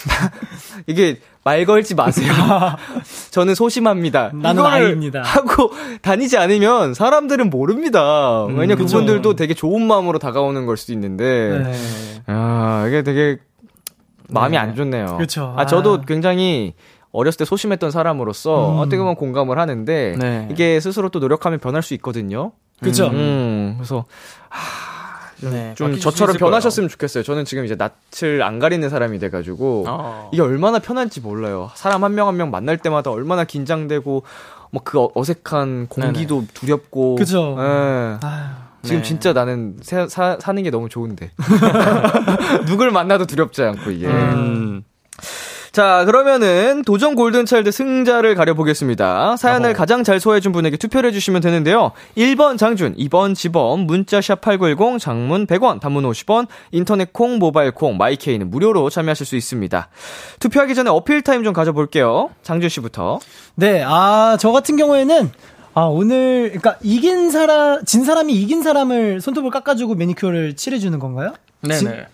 [0.87, 2.33] 이게 말 걸지 마세요.
[3.31, 4.31] 저는 소심합니다.
[4.35, 5.23] 나는 I입니다.
[5.23, 5.71] 하고
[6.03, 8.45] 다니지 않으면 사람들은 모릅니다.
[8.47, 8.99] 왜냐 그쵸.
[8.99, 11.75] 그분들도 되게 좋은 마음으로 다가오는 걸 수도 있는데 네.
[12.27, 13.39] 아 이게 되게
[14.29, 14.59] 마음이 네.
[14.59, 15.17] 안 좋네요.
[15.19, 15.55] 그쵸.
[15.57, 16.01] 아 저도 아.
[16.07, 16.75] 굉장히
[17.13, 18.79] 어렸을 때 소심했던 사람으로서 음.
[18.79, 20.49] 어떻게 보면 공감을 하는데 네.
[20.51, 22.53] 이게 스스로 또 노력하면 변할 수 있거든요.
[22.81, 23.07] 그쵸.
[23.07, 24.07] 음, 그래서
[25.51, 26.51] 네, 좀 저처럼 있을 거예요.
[26.51, 27.23] 변하셨으면 좋겠어요.
[27.25, 30.31] 저는 지금 이제 낯을 안 가리는 사람이 돼가지고 어.
[30.33, 31.71] 이게 얼마나 편한지 몰라요.
[31.75, 34.23] 사람 한 명 한명 만날 때마다 얼마나 긴장되고
[34.71, 37.15] 뭐 그 어색한 공기도 두렵고.
[37.15, 37.57] 그죠.
[37.59, 37.63] 예.
[37.63, 38.19] 아유.
[38.83, 39.03] 지금 네.
[39.03, 41.31] 진짜 나는 사, 사, 사는 게 너무 좋은데.
[42.67, 44.07] 누굴 만나도 두렵지 않고 이게.
[44.07, 44.83] 음.
[45.75, 49.37] 자, 그러면은 도전 골든차일드 승자를 가려보겠습니다.
[49.37, 49.77] 사연을 어허.
[49.77, 51.91] 가장 잘 소화해준 분에게 투표를 해주시면 되는데요.
[52.17, 58.51] 1번 장준, 2번 지범, 문자샵 8910, 장문 100원, 단문 50원, 인터넷 콩, 모바일 콩, 마이케이는
[58.51, 59.89] 무료로 참여하실 수 있습니다.
[60.39, 62.31] 투표하기 전에 어필 타임 좀 가져볼게요.
[62.45, 63.19] 장준 씨부터.
[63.57, 65.33] 네, 아, 저 같은 경우에는,
[65.75, 71.35] 아, 오늘, 그니까, 이긴 사람, 진 사람이 이긴 사람을 손톱을 깎아주고 매니큐어를 칠해주는 건가요?
[71.63, 72.07] 네네.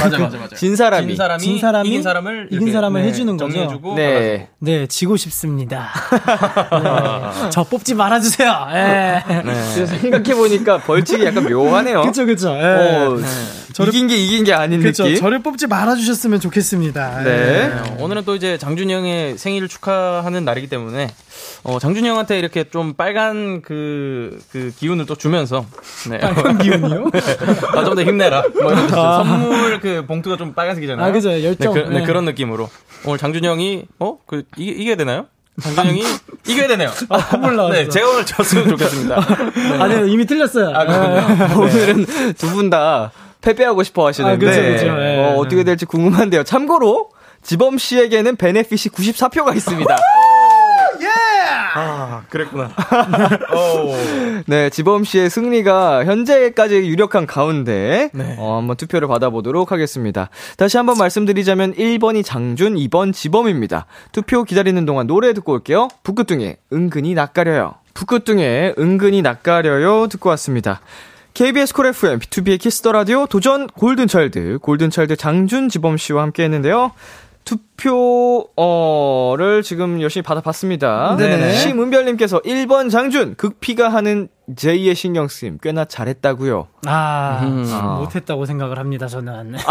[0.00, 0.56] 맞아 맞아 맞아.
[0.56, 1.08] 진 사람이.
[1.08, 3.94] 진 사람이, 진 사람이 이긴 사람을 이긴 사람을 네, 해주는 거죠?
[3.96, 4.48] 네.
[4.58, 5.90] 네, 지고 싶습니다.
[7.42, 8.66] 네, 저 뽑지 말아주세요.
[8.72, 9.22] 예.
[9.44, 9.86] 네.
[9.86, 12.02] 생각해 보니까 벌칙이 약간 묘하네요.
[12.06, 12.50] 그쵸, 그쵸.
[12.56, 12.62] 예.
[12.64, 13.18] 어,
[13.86, 15.04] 이긴 게 이긴 게 아닌 그렇죠.
[15.04, 15.18] 느낌.
[15.18, 17.22] 저를 뽑지 말아주셨으면 좋겠습니다.
[17.24, 17.68] 네.
[17.68, 21.08] 네, 오늘은 또 이제 장준이 형의 생일을 축하하는 날이기 때문에
[21.64, 25.64] 어, 장준이 형한테 이렇게 좀 빨간 그, 그 기운을 또 주면서
[26.10, 26.18] 네.
[26.18, 27.10] 빨간 기운이요?
[27.76, 28.42] 아, 좀 더 힘내라.
[28.60, 29.02] 뭐 이런 뜻으로.
[29.24, 31.06] 선물 그 봉투가 좀 빨간색이잖아요.
[31.06, 31.30] 아, 그죠.
[31.42, 31.74] 열정.
[31.74, 32.06] 네, 그, 네, 네.
[32.06, 32.68] 그런 느낌으로
[33.04, 34.18] 오늘 장준이 형이 어?
[34.26, 35.26] 그 이, 이겨야 되나요?
[35.60, 36.04] 장준이 형이
[36.48, 36.90] 이겨야 되네요.
[37.10, 37.74] 아, 콧물 나왔어.
[37.74, 39.26] 네, 제가 오늘 졌으면 좋겠습니다.
[39.82, 40.70] 아니요, 이미 틀렸어요.
[40.74, 41.60] 아, 그렇군요.
[41.62, 42.06] 오늘은
[42.38, 43.12] 두 분 다
[43.42, 44.86] 패배하고 싶어 하시는데 아, 그쵸, 그쵸.
[45.02, 45.18] 예.
[45.18, 46.44] 어, 어떻게 될지 궁금한데요.
[46.44, 47.10] 참고로
[47.42, 49.96] 지범 씨에게는 베네핏이 94표가 있습니다.
[51.74, 52.70] 아, 그랬구나.
[54.46, 58.36] 네, 지범 씨의 승리가 현재까지 유력한 가운데 네.
[58.38, 60.28] 어, 한번 투표를 받아보도록 하겠습니다.
[60.56, 63.86] 다시 한번 말씀드리자면 1번이 장준, 2번 지범입니다.
[64.12, 65.88] 투표 기다리는 동안 노래 듣고 올게요.
[66.02, 67.74] 북구뚱의 은근히 낯가려요.
[67.94, 70.80] 북구뚱의 은근히 낯가려요 듣고 왔습니다.
[71.34, 76.92] KBS 콜 FM, B2B의 키스터 라디오 도전 골든차일드, 골든차일드 장준 지범 씨와 함께 했는데요.
[77.44, 78.52] 투표를
[79.62, 81.16] 지금 열심히 받아봤습니다.
[81.16, 81.54] 네네.
[81.56, 87.40] 심은별님께서 1번 장준, 극피가 하는 제2의 신경 쓰임 꽤나 잘했다고요 아,
[87.72, 87.98] 아.
[88.00, 89.54] 못했다고 생각을 합니다, 저는.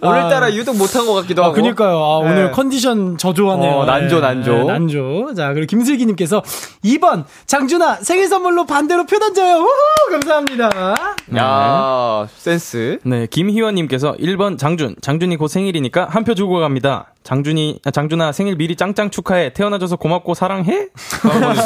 [0.00, 1.54] 오늘따라 유독 못한 것 같기도 아, 하고.
[1.56, 2.02] 그니까요.
[2.02, 2.30] 아, 네.
[2.30, 3.72] 오늘 컨디션 저조하네요.
[3.72, 4.52] 어, 난조, 난조.
[4.52, 5.34] 네, 난조.
[5.34, 6.42] 자, 그리고 김슬기님께서
[6.84, 9.56] 2번, 장준아, 생일 선물로 반대로 표 던져요.
[9.56, 10.10] 우후!
[10.12, 10.94] 감사합니다.
[11.36, 12.98] 야 센스.
[13.04, 14.96] 네, 김희원님께서 1번 장준.
[15.00, 17.12] 장준이 곧 생일이니까 한 표 주고 갑니다.
[17.24, 19.54] 장준이, 아, 장준아 생일 미리 짱짱 축하해.
[19.54, 20.88] 태어나줘서 고맙고 사랑해?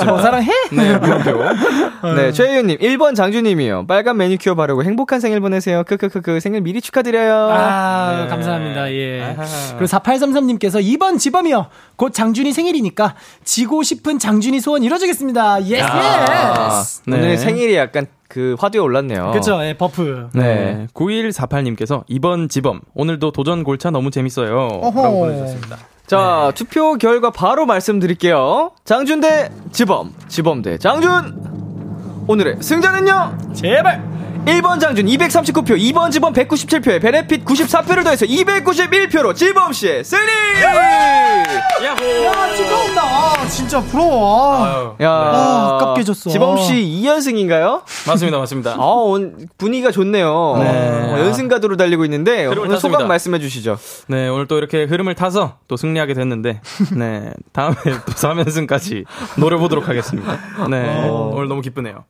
[0.09, 0.53] 어, 사랑해?
[0.71, 2.15] 네, 물음표.
[2.15, 3.89] 네, 최혜윤님, 1번 장준님이요.
[3.89, 5.83] 빨간 매니큐어 바르고 행복한 생일 보내세요.
[5.83, 7.49] 크크크크, 생일 미리 축하드려요.
[7.51, 8.29] 아, 네.
[8.29, 8.93] 감사합니다.
[8.93, 9.21] 예.
[9.21, 9.45] 아하.
[9.77, 11.67] 그리고 4833님께서 2번 지범이요.
[11.97, 15.65] 곧 장준이 생일이니까 지고 싶은 장준이 소원 이뤄주겠습니다.
[15.67, 17.03] yes, 아, yes!
[17.07, 17.17] 네.
[17.17, 19.31] 오늘 생일이 약간 그 화두에 올랐네요.
[19.33, 20.31] 그쵸, 예, buff.
[20.35, 20.87] 네.
[20.95, 22.81] 9148님께서 2번 지범.
[22.95, 24.69] 오늘도 도전 골차 너무 재밌어요.
[24.83, 25.79] 라고 보내주셨습니다.
[26.07, 28.73] 자, 투표 결과 바로 말씀드릴게요.
[28.85, 32.25] 장준 대 지범, 지범 대 장준!
[32.27, 33.39] 오늘의 승자는요?
[33.55, 34.03] 제발!
[34.47, 40.23] 1번 장준 239표, 2번 지범 197표에 benefit 94표를 더해서 291표로 지범 씨의 승리!
[40.63, 41.85] 야호!
[41.85, 43.03] 야, 즐거운다.
[43.03, 44.65] 아, 진짜 부러워.
[44.65, 46.31] 아유, 야, 아, 아깝게 졌어.
[46.31, 47.83] 지범 씨 2연승인가요?
[48.07, 48.73] 맞습니다, 맞습니다.
[48.79, 50.57] 아, 오늘 분위기가 좋네요.
[50.61, 50.69] 네.
[51.13, 52.79] 어, 연승 가도로 달리고 있는데 오늘 탔습니다.
[52.79, 53.79] 소감 말씀해 주시죠.
[54.07, 56.61] 네, 오늘 또 이렇게 흐름을 타서 또 승리하게 됐는데,
[56.97, 59.05] 네, 다음에 또 3연승까지
[59.37, 60.39] 노려보도록 하겠습니다.
[60.71, 62.05] 네, 오늘 너무 기쁘네요.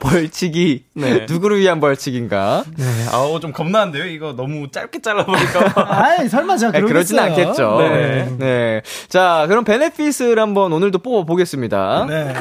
[0.00, 1.26] 벌칙이 네.
[1.26, 2.64] 누 구를 위한 벌칙인가?
[2.76, 4.06] 네, 아우, 좀 겁나는데요?
[4.06, 7.18] 이거 너무 짧게 잘라버릴까 아이, 설마 제가 네, 그러진.
[7.18, 7.76] 않겠죠.
[7.80, 8.34] 네.
[8.38, 8.82] 네.
[9.08, 12.06] 자, 그럼 베네핏을 한번 오늘도 뽑아 보겠습니다.
[12.08, 12.32] 네.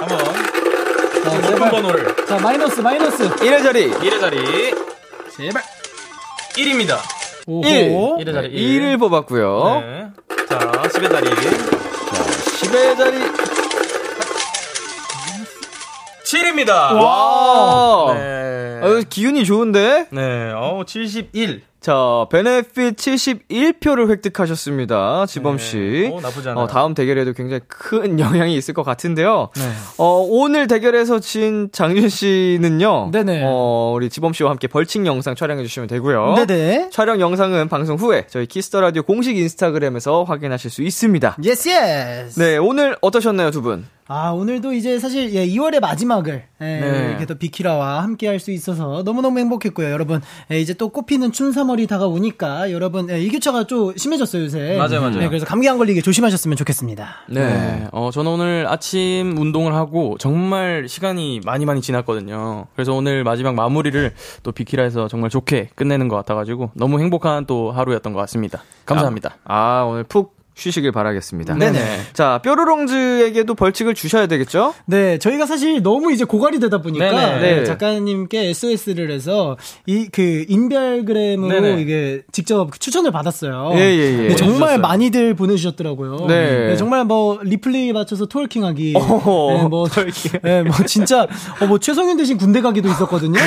[0.00, 1.70] 한번, 자, 높은 제발.
[1.70, 2.26] 번호를.
[2.26, 3.28] 자, 마이너스, 마이너스.
[3.30, 4.74] 1의 자리 1의 자리,
[5.36, 5.62] 제발.
[6.56, 6.96] 1입니다.
[7.46, 8.18] 오호.
[8.18, 8.24] 1.
[8.26, 8.80] 1의 자리 1.
[8.80, 9.82] 1을 뽑았고요.
[9.86, 10.06] 네.
[10.48, 11.30] 자, 10의 자리.
[11.30, 13.18] 10의 자리
[16.26, 16.70] 7입니다.
[17.00, 18.14] 와.
[18.14, 18.80] 네.
[18.82, 20.06] 아, 기운이 좋은데?
[20.10, 21.62] 네, 어 71.
[21.80, 25.26] 자, benefit 71표를 획득하셨습니다.
[25.26, 26.10] 지범씨.
[26.12, 26.64] 오, 나쁘지 않아요.
[26.64, 29.50] 어, 다음 대결에도 굉장히 큰 영향이 있을 것 같은데요.
[29.54, 29.62] 네.
[29.98, 33.10] 어, 오늘 대결에서 진 장준 씨는요.
[33.12, 33.42] 네네.
[33.46, 36.34] 어, 우리 지범 씨와 함께 벌칙 영상 촬영해 주시면 되고요.
[36.44, 36.90] 네네.
[36.90, 41.36] 촬영 영상은 방송 후에 저희 키스 더 라디오 공식 인스타그램에서 확인하실 수 있습니다.
[41.44, 42.40] Yes, yes.
[42.40, 43.86] 네, 오늘 어떠셨나요, 두 분?
[44.08, 47.06] 아, 오늘도 이제 사실 예, 2월의 마지막을 예, 네.
[47.10, 49.90] 이렇게 또 비키라와 함께 할 수 있어서 너무너무 행복했고요.
[49.90, 50.20] 여러분,
[50.52, 54.76] 예, 이제 또 꽃피는 춘삼월이 다가오니까 여러분, 예, 일교차가 좀 심해졌어요, 요새.
[54.76, 55.18] 맞아요, 맞아요.
[55.18, 57.08] 네, 그래서 감기 안 걸리게 조심하셨으면 좋겠습니다.
[57.30, 57.88] 네.
[57.92, 62.66] 어, 저는 오늘 아침 운동을 하고 정말 시간이 많이 많이 지났거든요.
[62.74, 67.72] 그래서 오늘 마지막 마무리를 또 비키라에서 정말 좋게 끝내는 것 같아 가지고 너무 행복한 또
[67.72, 68.62] 하루였던 것 같습니다.
[68.84, 69.36] 감사합니다.
[69.44, 71.54] 아, 오늘 푹 쉬시길 바라겠습니다.
[71.54, 71.78] 네네.
[72.14, 74.72] 자, 뾰로롱즈에게도 벌칙을 주셔야 되겠죠?
[74.86, 77.38] 네, 저희가 사실 너무 이제 고갈이 되다 보니까.
[77.38, 77.64] 네, 네.
[77.64, 81.82] 작가님께 SOS를 해서 이 그 인별그램으로 네네.
[81.82, 83.72] 이게 직접 추천을 받았어요.
[83.74, 84.28] 예, 예, 예.
[84.28, 84.78] 네, 정말 보내주셨어요.
[84.78, 86.26] 많이들 보내주셨더라고요.
[86.26, 86.76] 네.
[86.76, 88.94] 정말 뭐 리플레이 맞춰서 토킹하기.
[88.96, 89.86] 어허, 네, 뭐,
[90.42, 91.26] 네, 뭐 진짜
[91.60, 93.38] 어, 뭐 최성윤 대신 군대 가기도 있었거든요.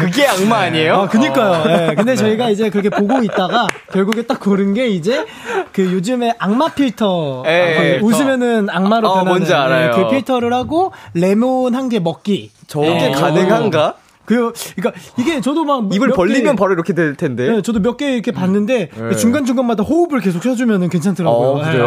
[0.00, 0.94] 그게 악마 아니에요?
[0.94, 1.90] 아, 그니까요.
[1.90, 1.94] 예.
[1.94, 5.24] 근데 저희가 이제 그렇게 보고 있다가 결국에 딱 고 른게 이제
[5.72, 7.44] 그 요즘에 악마 필터.
[7.46, 9.90] 예, 그 웃으면은 악마로 어, 변하는 뭔지 알아요.
[9.92, 12.50] 예, 그 필터를 하고 레몬 한 개 먹기.
[12.66, 13.10] 저게 예.
[13.12, 13.94] 가능한가?
[14.26, 15.92] 그, 그니까, 이게 저도 막.
[15.94, 17.48] 입을 몇 벌리면 개- 바로 이렇게 될 텐데.
[17.50, 19.16] 네, 저도 몇 개 이렇게 봤는데, 네.
[19.16, 21.48] 중간중간마다 호흡을 계속 쉬어주면 괜찮더라고요.
[21.48, 21.86] 어, 그래요?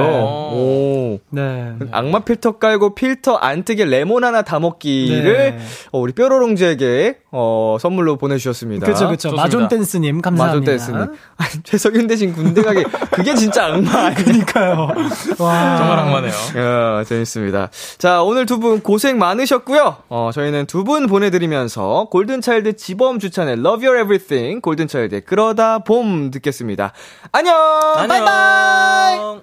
[0.53, 1.19] 오.
[1.29, 1.73] 네.
[1.91, 5.59] 악마 필터 깔고 필터 안 뜨게 레몬 하나 다 먹기를 네.
[5.91, 8.87] 어, 우리 뼈로롱즈에게 어, 선물로 보내주셨습니다.
[8.87, 9.31] 그쵸, 그쵸.
[9.33, 10.59] 마존 댄스님, 감사합니다.
[10.59, 10.99] 마존 댄스님.
[11.37, 14.13] 아니, 최석윤 대신 군대 가기 그게 진짜 악마?
[14.13, 14.87] 그니까요.
[15.39, 15.77] 와.
[15.77, 16.31] 정말 악마네요.
[16.57, 17.69] 야, 재밌습니다.
[17.97, 19.97] 자, 오늘 두 분 고생 많으셨고요.
[20.09, 26.29] 어, 저희는 두 분 보내드리면서 골 든차일드 지범 주찬의 Love Your Everything, 골든차일드의 그러다 봄
[26.29, 26.93] 듣겠습니다.
[27.31, 27.55] 안녕!
[27.95, 29.41] 바이바이!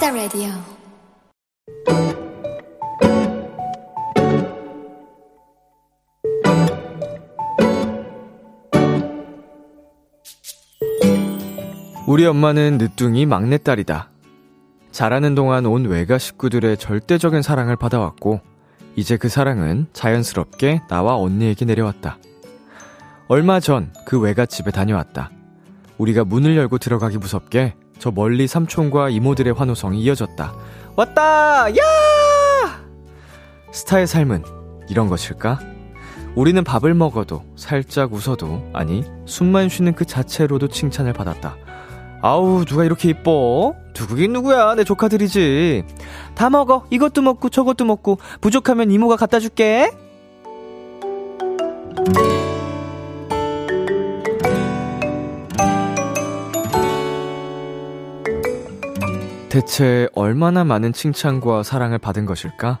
[0.00, 0.50] The Radio
[12.06, 14.10] 우리 엄마는 늦둥이 막내딸이다.
[14.90, 18.40] 자라는 동안 온 외가 식구들의 절대적인 사랑을 받아왔고,
[18.96, 22.18] 이제 그 사랑은 자연스럽게 나와 언니에게 내려왔다.
[23.28, 25.30] 얼마 전 그 외가 집에 다녀왔다.
[25.98, 30.54] 우리가 문을 열고 들어가기 무섭게 저 멀리 삼촌과 이모들의 환호성이 이어졌다.
[30.96, 31.70] 왔다!
[31.70, 31.82] 야!
[33.72, 34.42] 스타의 삶은
[34.88, 35.60] 이런 것일까?
[36.34, 41.56] 우리는 밥을 먹어도 살짝 웃어도 아니 숨만 쉬는 그 자체로도 칭찬을 받았다.
[42.22, 43.74] 아우 누가 이렇게 이뻐?
[43.98, 45.84] 누구긴 누구야 내 조카들이지.
[46.34, 49.90] 다 먹어 이것도 먹고 저것도 먹고 부족하면 이모가 갖다 줄게.
[59.50, 62.78] 대체 얼마나 많은 칭찬과 사랑을 받은 것일까?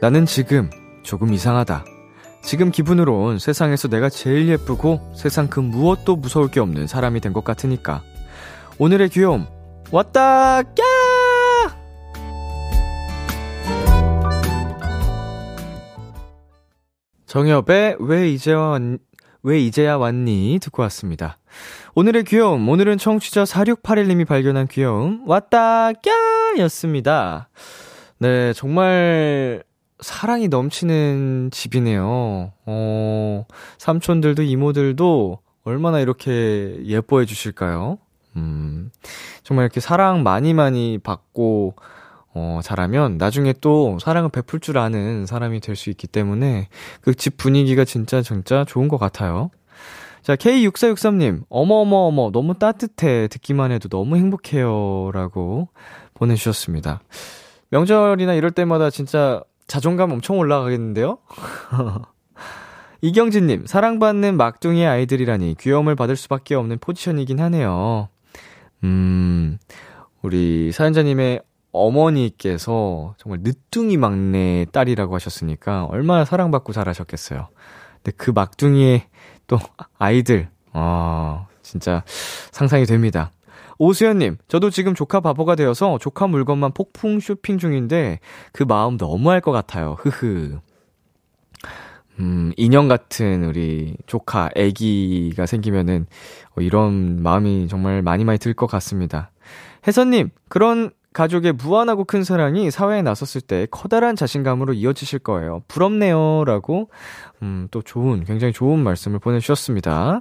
[0.00, 0.70] 나는 지금
[1.02, 1.84] 조금 이상하다.
[2.42, 7.42] 지금 기분으론 세상에서 내가 제일 예쁘고 세상 그 무엇도 무서울 게 없는 사람이 된 것
[7.42, 8.02] 같으니까.
[8.78, 9.46] 오늘의 귀여움,
[9.90, 10.72] 왔다, 까!
[17.26, 18.80] 정엽의 왜 이제야 왔,
[19.46, 20.58] 왜 이제야 왔니?
[20.60, 21.38] 듣고 왔습니다.
[21.94, 26.58] 오늘의 귀여움, 오늘은 청취자 4681님이 발견한 귀여움, 왔다, 까!
[26.58, 27.48] 였습니다.
[28.18, 29.62] 네, 정말
[30.00, 32.54] 사랑이 넘치는 집이네요.
[32.66, 33.44] 어,
[33.78, 37.98] 삼촌들도 이모들도 얼마나 이렇게 예뻐해 주실까요?
[38.34, 38.90] 음,
[39.44, 41.76] 정말 이렇게 사랑 많이 많이 받고,
[42.38, 46.68] 어, 잘하면 나중에 또 사랑을 베풀 줄 아는 사람이 될 수 있기 때문에
[47.00, 49.50] 그 집 분위기가 진짜 진짜 좋은 것 같아요.
[50.22, 53.28] 자, K6463님, 어머어머어머, 너무 따뜻해.
[53.28, 55.10] 듣기만 해도 너무 행복해요.
[55.14, 55.68] 라고
[56.14, 57.00] 보내주셨습니다.
[57.70, 61.18] 명절이나 이럴 때마다 진짜 자존감 엄청 올라가겠는데요?
[63.02, 68.08] 이경진님, 사랑받는 막둥이 아이들이라니 귀여움을 받을 수밖에 없는 포지션이긴 하네요.
[68.84, 69.58] 음,
[70.22, 71.40] 우리 사연자님의
[71.76, 77.48] 어머니께서 정말 늦둥이 막내 딸이라고 하셨으니까 얼마나 사랑받고 잘하셨겠어요.
[78.02, 79.04] 근데 그 막둥이의
[79.46, 79.58] 또
[79.98, 82.02] 아이들, 아, 진짜
[82.52, 83.30] 상상이 됩니다.
[83.78, 88.20] 오수연님, 저도 지금 조카 바보가 되어서 조카 물건만 폭풍 쇼핑 중인데
[88.52, 89.96] 그 마음 너무할 것 같아요.
[89.98, 90.60] 흐흐.
[92.18, 96.06] 음, 인형 같은 우리 조카, 애기가 생기면은
[96.56, 99.30] 어, 이런 마음이 정말 많이 많이 들 것 같습니다.
[99.86, 105.62] 혜선님, 그런 가족의 무한하고 큰 사랑이 사회에 나섰을 때 커다란 자신감으로 이어지실 거예요.
[105.66, 106.44] 부럽네요.
[106.44, 106.90] 라고,
[107.40, 110.20] 음, 또 좋은, 굉장히 좋은 말씀을 보내주셨습니다.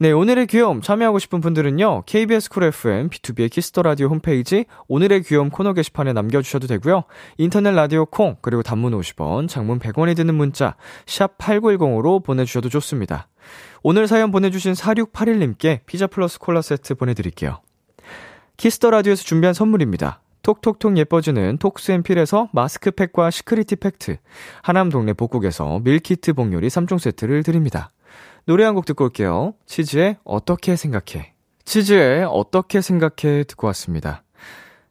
[0.00, 2.02] 네, 오늘의 귀여움 참여하고 싶은 분들은요.
[2.06, 7.04] KBS 쿨 FM, 비투비의 키스 더 라디오 홈페이지 오늘의 귀여움 코너 게시판에 남겨주셔도 되고요.
[7.38, 10.74] 인터넷 라디오 콩, 그리고 단문 50원, 장문 100원이 드는 문자
[11.06, 13.28] 샵 8910으로 보내주셔도 좋습니다.
[13.84, 17.60] 오늘 사연 보내주신 4681님께 피자 플러스 콜라 세트 보내드릴게요.
[18.56, 20.20] 키스 더 라디오에서 준비한 선물입니다.
[20.42, 24.16] 톡톡톡 예뻐지는 톡스앤필에서 마스크팩과 시크릿 팩트,
[24.62, 27.90] 하남 동네 복국에서 밀키트 복요리 3종 세트를 드립니다.
[28.44, 29.54] 노래 한 곡 듣고 올게요.
[29.66, 31.34] 치즈의 어떻게 생각해.
[31.64, 34.22] 치즈의 어떻게 생각해 듣고 왔습니다.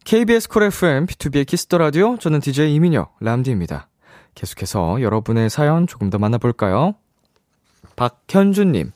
[0.04, 3.88] KBS 쿨 FM, 비투비의 키스 더 라디오, 저는 DJ 이민혁, 람디입니다.
[4.36, 6.96] 계속해서 여러분의 사연 조금 더 만나볼까요?
[7.96, 8.92] 박현주님,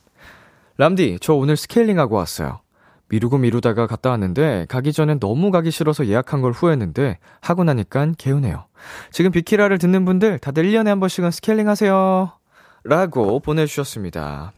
[0.78, 2.60] 람디, 저 오늘 스케일링 하고 왔어요.
[3.10, 8.66] 미루고 미루다가 갔다 왔는데 가기 전엔 너무 가기 싫어서 예약한 걸 후회했는데 하고 나니까 개운해요.
[9.12, 12.32] 지금 비키라를 듣는 분들 다들 1년에 한 번씩은 스케일링 하세요.
[12.84, 14.54] 라고 보내주셨습니다.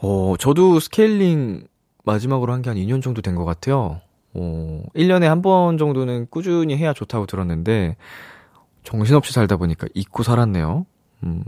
[0.00, 1.66] 어, 저도 스케일링
[2.04, 4.00] 마지막으로 한 게 한 2년 정도 된 것 같아요.
[4.34, 7.96] 어, 1년에 한 번 정도는 꾸준히 해야 좋다고 들었는데,
[8.82, 10.86] 정신없이 살다 보니까 잊고 살았네요.
[11.22, 11.44] 음,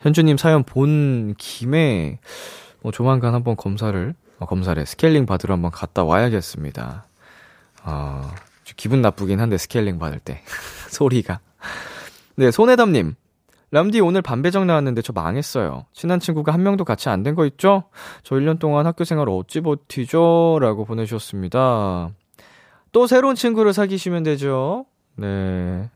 [0.00, 2.18] 현주님 사연 본 김에,
[2.80, 7.06] 뭐 조만간 한번 검사를, 어, 검사를, 스케일링 받으러 한번 갔다 와야겠습니다.
[7.84, 8.30] 어,
[8.76, 10.42] 기분 나쁘긴 한데, 스케일링 받을 때.
[10.90, 11.40] 소리가.
[12.36, 13.14] 네, 손해담님.
[13.70, 15.86] 람디 오늘 반배정 나왔는데 저 망했어요.
[15.94, 17.84] 친한 친구가 한 명도 같이 안 된 거 있죠?
[18.22, 20.58] 저 1년 동안 학교 생활 어찌 버티죠?
[20.60, 22.10] 라고 보내주셨습니다.
[22.92, 24.84] 또 새로운 친구를 사귀시면 되죠?
[25.16, 25.88] 네.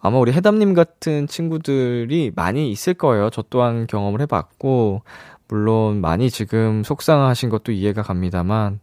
[0.00, 3.28] 아마 우리 해담님 같은 친구들이 많이 있을 거예요.
[3.30, 5.02] 저 또한 경험을 해봤고,
[5.50, 8.80] 물론 많이 지금 속상하신 것도 이해가 갑니다만,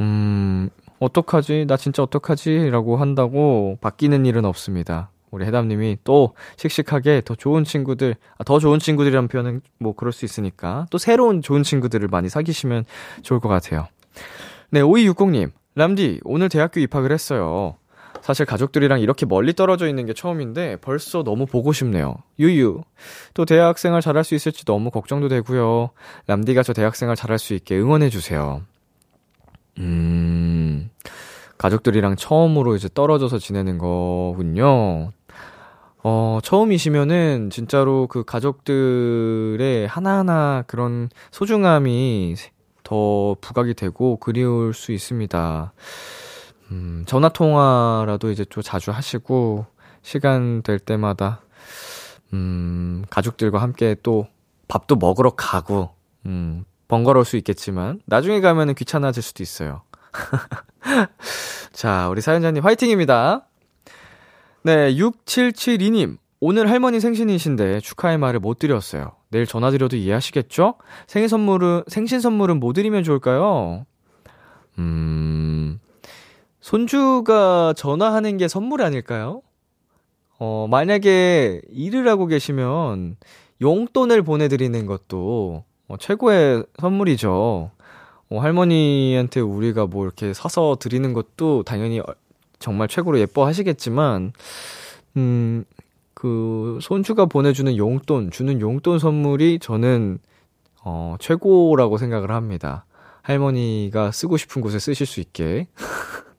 [0.00, 1.66] 음, 어떡하지?
[1.66, 2.70] 나 진짜 어떡하지?
[2.70, 5.10] 라고 한다고 바뀌는 일은 없습니다.
[5.30, 10.24] 우리 해담님이 또 씩씩하게 더 좋은 친구들, 아, 더 좋은 친구들이라는 표현은 뭐 그럴 수
[10.24, 12.84] 있으니까 또 새로운 좋은 친구들을 많이 사귀시면
[13.22, 13.86] 좋을 것 같아요.
[14.70, 15.52] 네, 5260님.
[15.76, 17.76] 람디, 오늘 대학교 입학을 했어요.
[18.22, 22.16] 사실 가족들이랑 이렇게 멀리 떨어져 있는 게 처음인데 벌써 너무 보고 싶네요.
[22.38, 22.82] 유유.
[23.34, 25.90] 또 대학생활 잘할 수 있을지 너무 걱정도 되고요.
[26.26, 28.62] 람디가 저 대학생활 잘할 수 있게 응원해 주세요.
[29.78, 30.90] 음.
[31.58, 35.12] 가족들이랑 처음으로 이제 떨어져서 지내는 거군요.
[36.02, 42.34] 어, 처음이시면은 진짜로 그 가족들의 하나하나 그런 소중함이
[42.82, 45.72] 더 부각이 되고 그리울 수 있습니다.
[46.70, 49.66] 음, 전화 통화라도 이제 좀 자주 하시고,
[50.02, 51.40] 시간 될 때마다,
[52.32, 54.26] 음, 가족들과 함께 또
[54.68, 55.90] 밥도 먹으러 가고,
[56.26, 59.82] 음, 번거로울 수 있겠지만, 나중에 가면은 귀찮아질 수도 있어요.
[61.72, 63.46] 자, 우리 사연자님 화이팅입니다.
[64.62, 66.18] 네, 6772님.
[66.42, 69.12] 오늘 할머니 생신이신데 축하의 말을 못 드렸어요.
[69.28, 70.74] 내일 전화드려도 이해하시겠죠?
[71.06, 73.84] 생일 선물은, 생신 선물은 뭐 드리면 좋을까요?
[74.78, 75.78] 음,
[76.60, 79.42] 손주가 전화하는 게 선물 아닐까요?
[80.38, 83.16] 어, 만약에 일을 하고 계시면
[83.60, 87.70] 용돈을 보내드리는 것도 어, 최고의 선물이죠.
[88.30, 92.00] 어, 할머니한테 우리가 뭐 이렇게 사서 드리는 것도 당연히
[92.60, 94.32] 정말 최고로 예뻐하시겠지만,
[95.16, 95.64] 음,
[96.14, 100.18] 그, 손주가 보내주는 용돈, 주는 용돈 선물이 저는,
[100.84, 102.84] 어, 최고라고 생각을 합니다.
[103.22, 105.66] 할머니가 쓰고 싶은 곳에 쓰실 수 있게.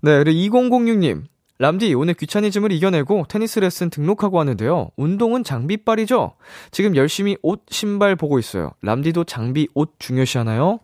[0.00, 1.24] 네, 그리고 2006님.
[1.60, 4.90] 람디, 오늘 귀차니즘을 이겨내고 테니스 레슨 등록하고 왔는데요.
[4.96, 6.34] 운동은 장비빨이죠?
[6.70, 8.70] 지금 열심히 옷, 신발 보고 있어요.
[8.82, 10.78] 람디도 장비, 옷 중요시 하나요?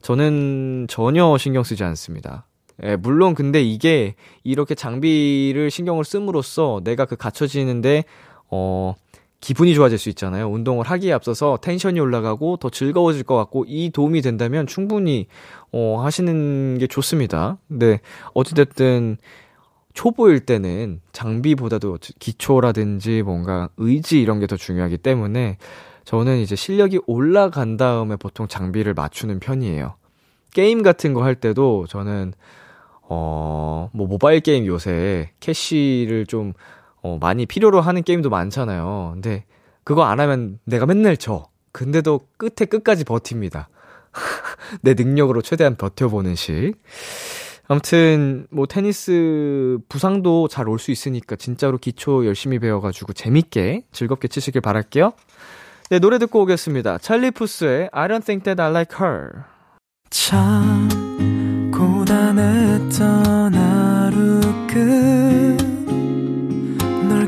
[0.00, 2.46] 저는 전혀 신경 쓰지 않습니다.
[2.84, 8.04] 예, 물론 근데 이게 이렇게 장비를 신경을 씀으로써 내가 그 갖춰지는데,
[8.48, 8.94] 어,
[9.42, 10.48] 기분이 좋아질 수 있잖아요.
[10.48, 15.26] 운동을 하기에 앞서서 텐션이 올라가고 더 즐거워질 것 같고 이 도움이 된다면 충분히
[15.72, 17.58] 어 하시는 게 좋습니다.
[17.68, 18.00] 근데
[18.34, 19.18] 어찌 됐든
[19.94, 25.58] 초보일 때는 장비보다도 기초라든지 뭔가 의지 이런 게 더 중요하기 때문에
[26.04, 29.96] 저는 이제 실력이 올라간 다음에 보통 장비를 맞추는 편이에요.
[30.54, 32.32] 게임 같은 거 할 때도 저는
[33.02, 36.52] 어, 뭐 모바일 게임 요새 캐시를 좀
[37.02, 39.10] 어, 많이 필요로 하는 게임도 많잖아요.
[39.14, 39.44] 근데
[39.84, 41.46] 그거 안 하면 내가 맨날 져.
[41.72, 43.68] 근데도 끝에 끝까지 버팁니다.
[44.82, 46.74] 내 능력으로 최대한 버텨보는 식.
[47.68, 54.60] 아무튼 뭐 테니스 부상도 잘 올 수 있으니까 진짜로 기초 열심히 배워가지고 재밌게 즐겁게 치시길
[54.60, 55.12] 바랄게요.
[55.90, 56.98] 네 노래 듣고 오겠습니다.
[56.98, 59.30] 찰리 푸스의 I don't think that I like her.
[60.10, 60.88] 참
[61.72, 65.71] 고단했던 하루 끝널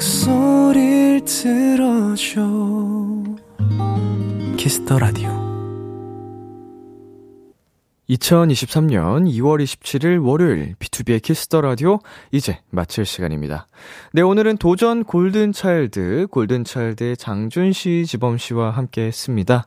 [0.00, 2.40] 목소리를 들어줘
[4.56, 5.28] 키스 더 라디오
[8.08, 11.98] 2023년 2월 27일 월요일 비투비의 키스 더 라디오
[12.32, 13.66] 이제 마칠 시간입니다.
[14.14, 19.66] 네, 오늘은 도전 골든 차일드, 골든 차일드의 장준 씨, 지범 씨와 함께 했습니다.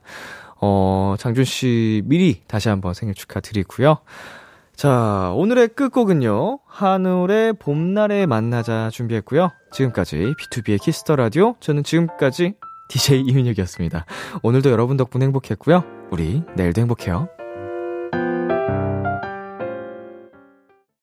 [0.60, 4.00] 어, 장준 씨 미리 다시 한번 생일 축하드리고요.
[4.76, 6.60] 자, 오늘의 끝곡은요.
[6.68, 9.52] 한울의 봄날에 만나자 준비했고요.
[9.72, 11.56] 지금까지 비투비의 키스 더 라디오.
[11.60, 12.56] 저는 지금까지
[12.90, 14.06] DJ 이민혁이었습니다.
[14.42, 15.84] 오늘도 여러분 덕분에 행복했고요.
[16.12, 17.30] 우리 내일도 행복해요.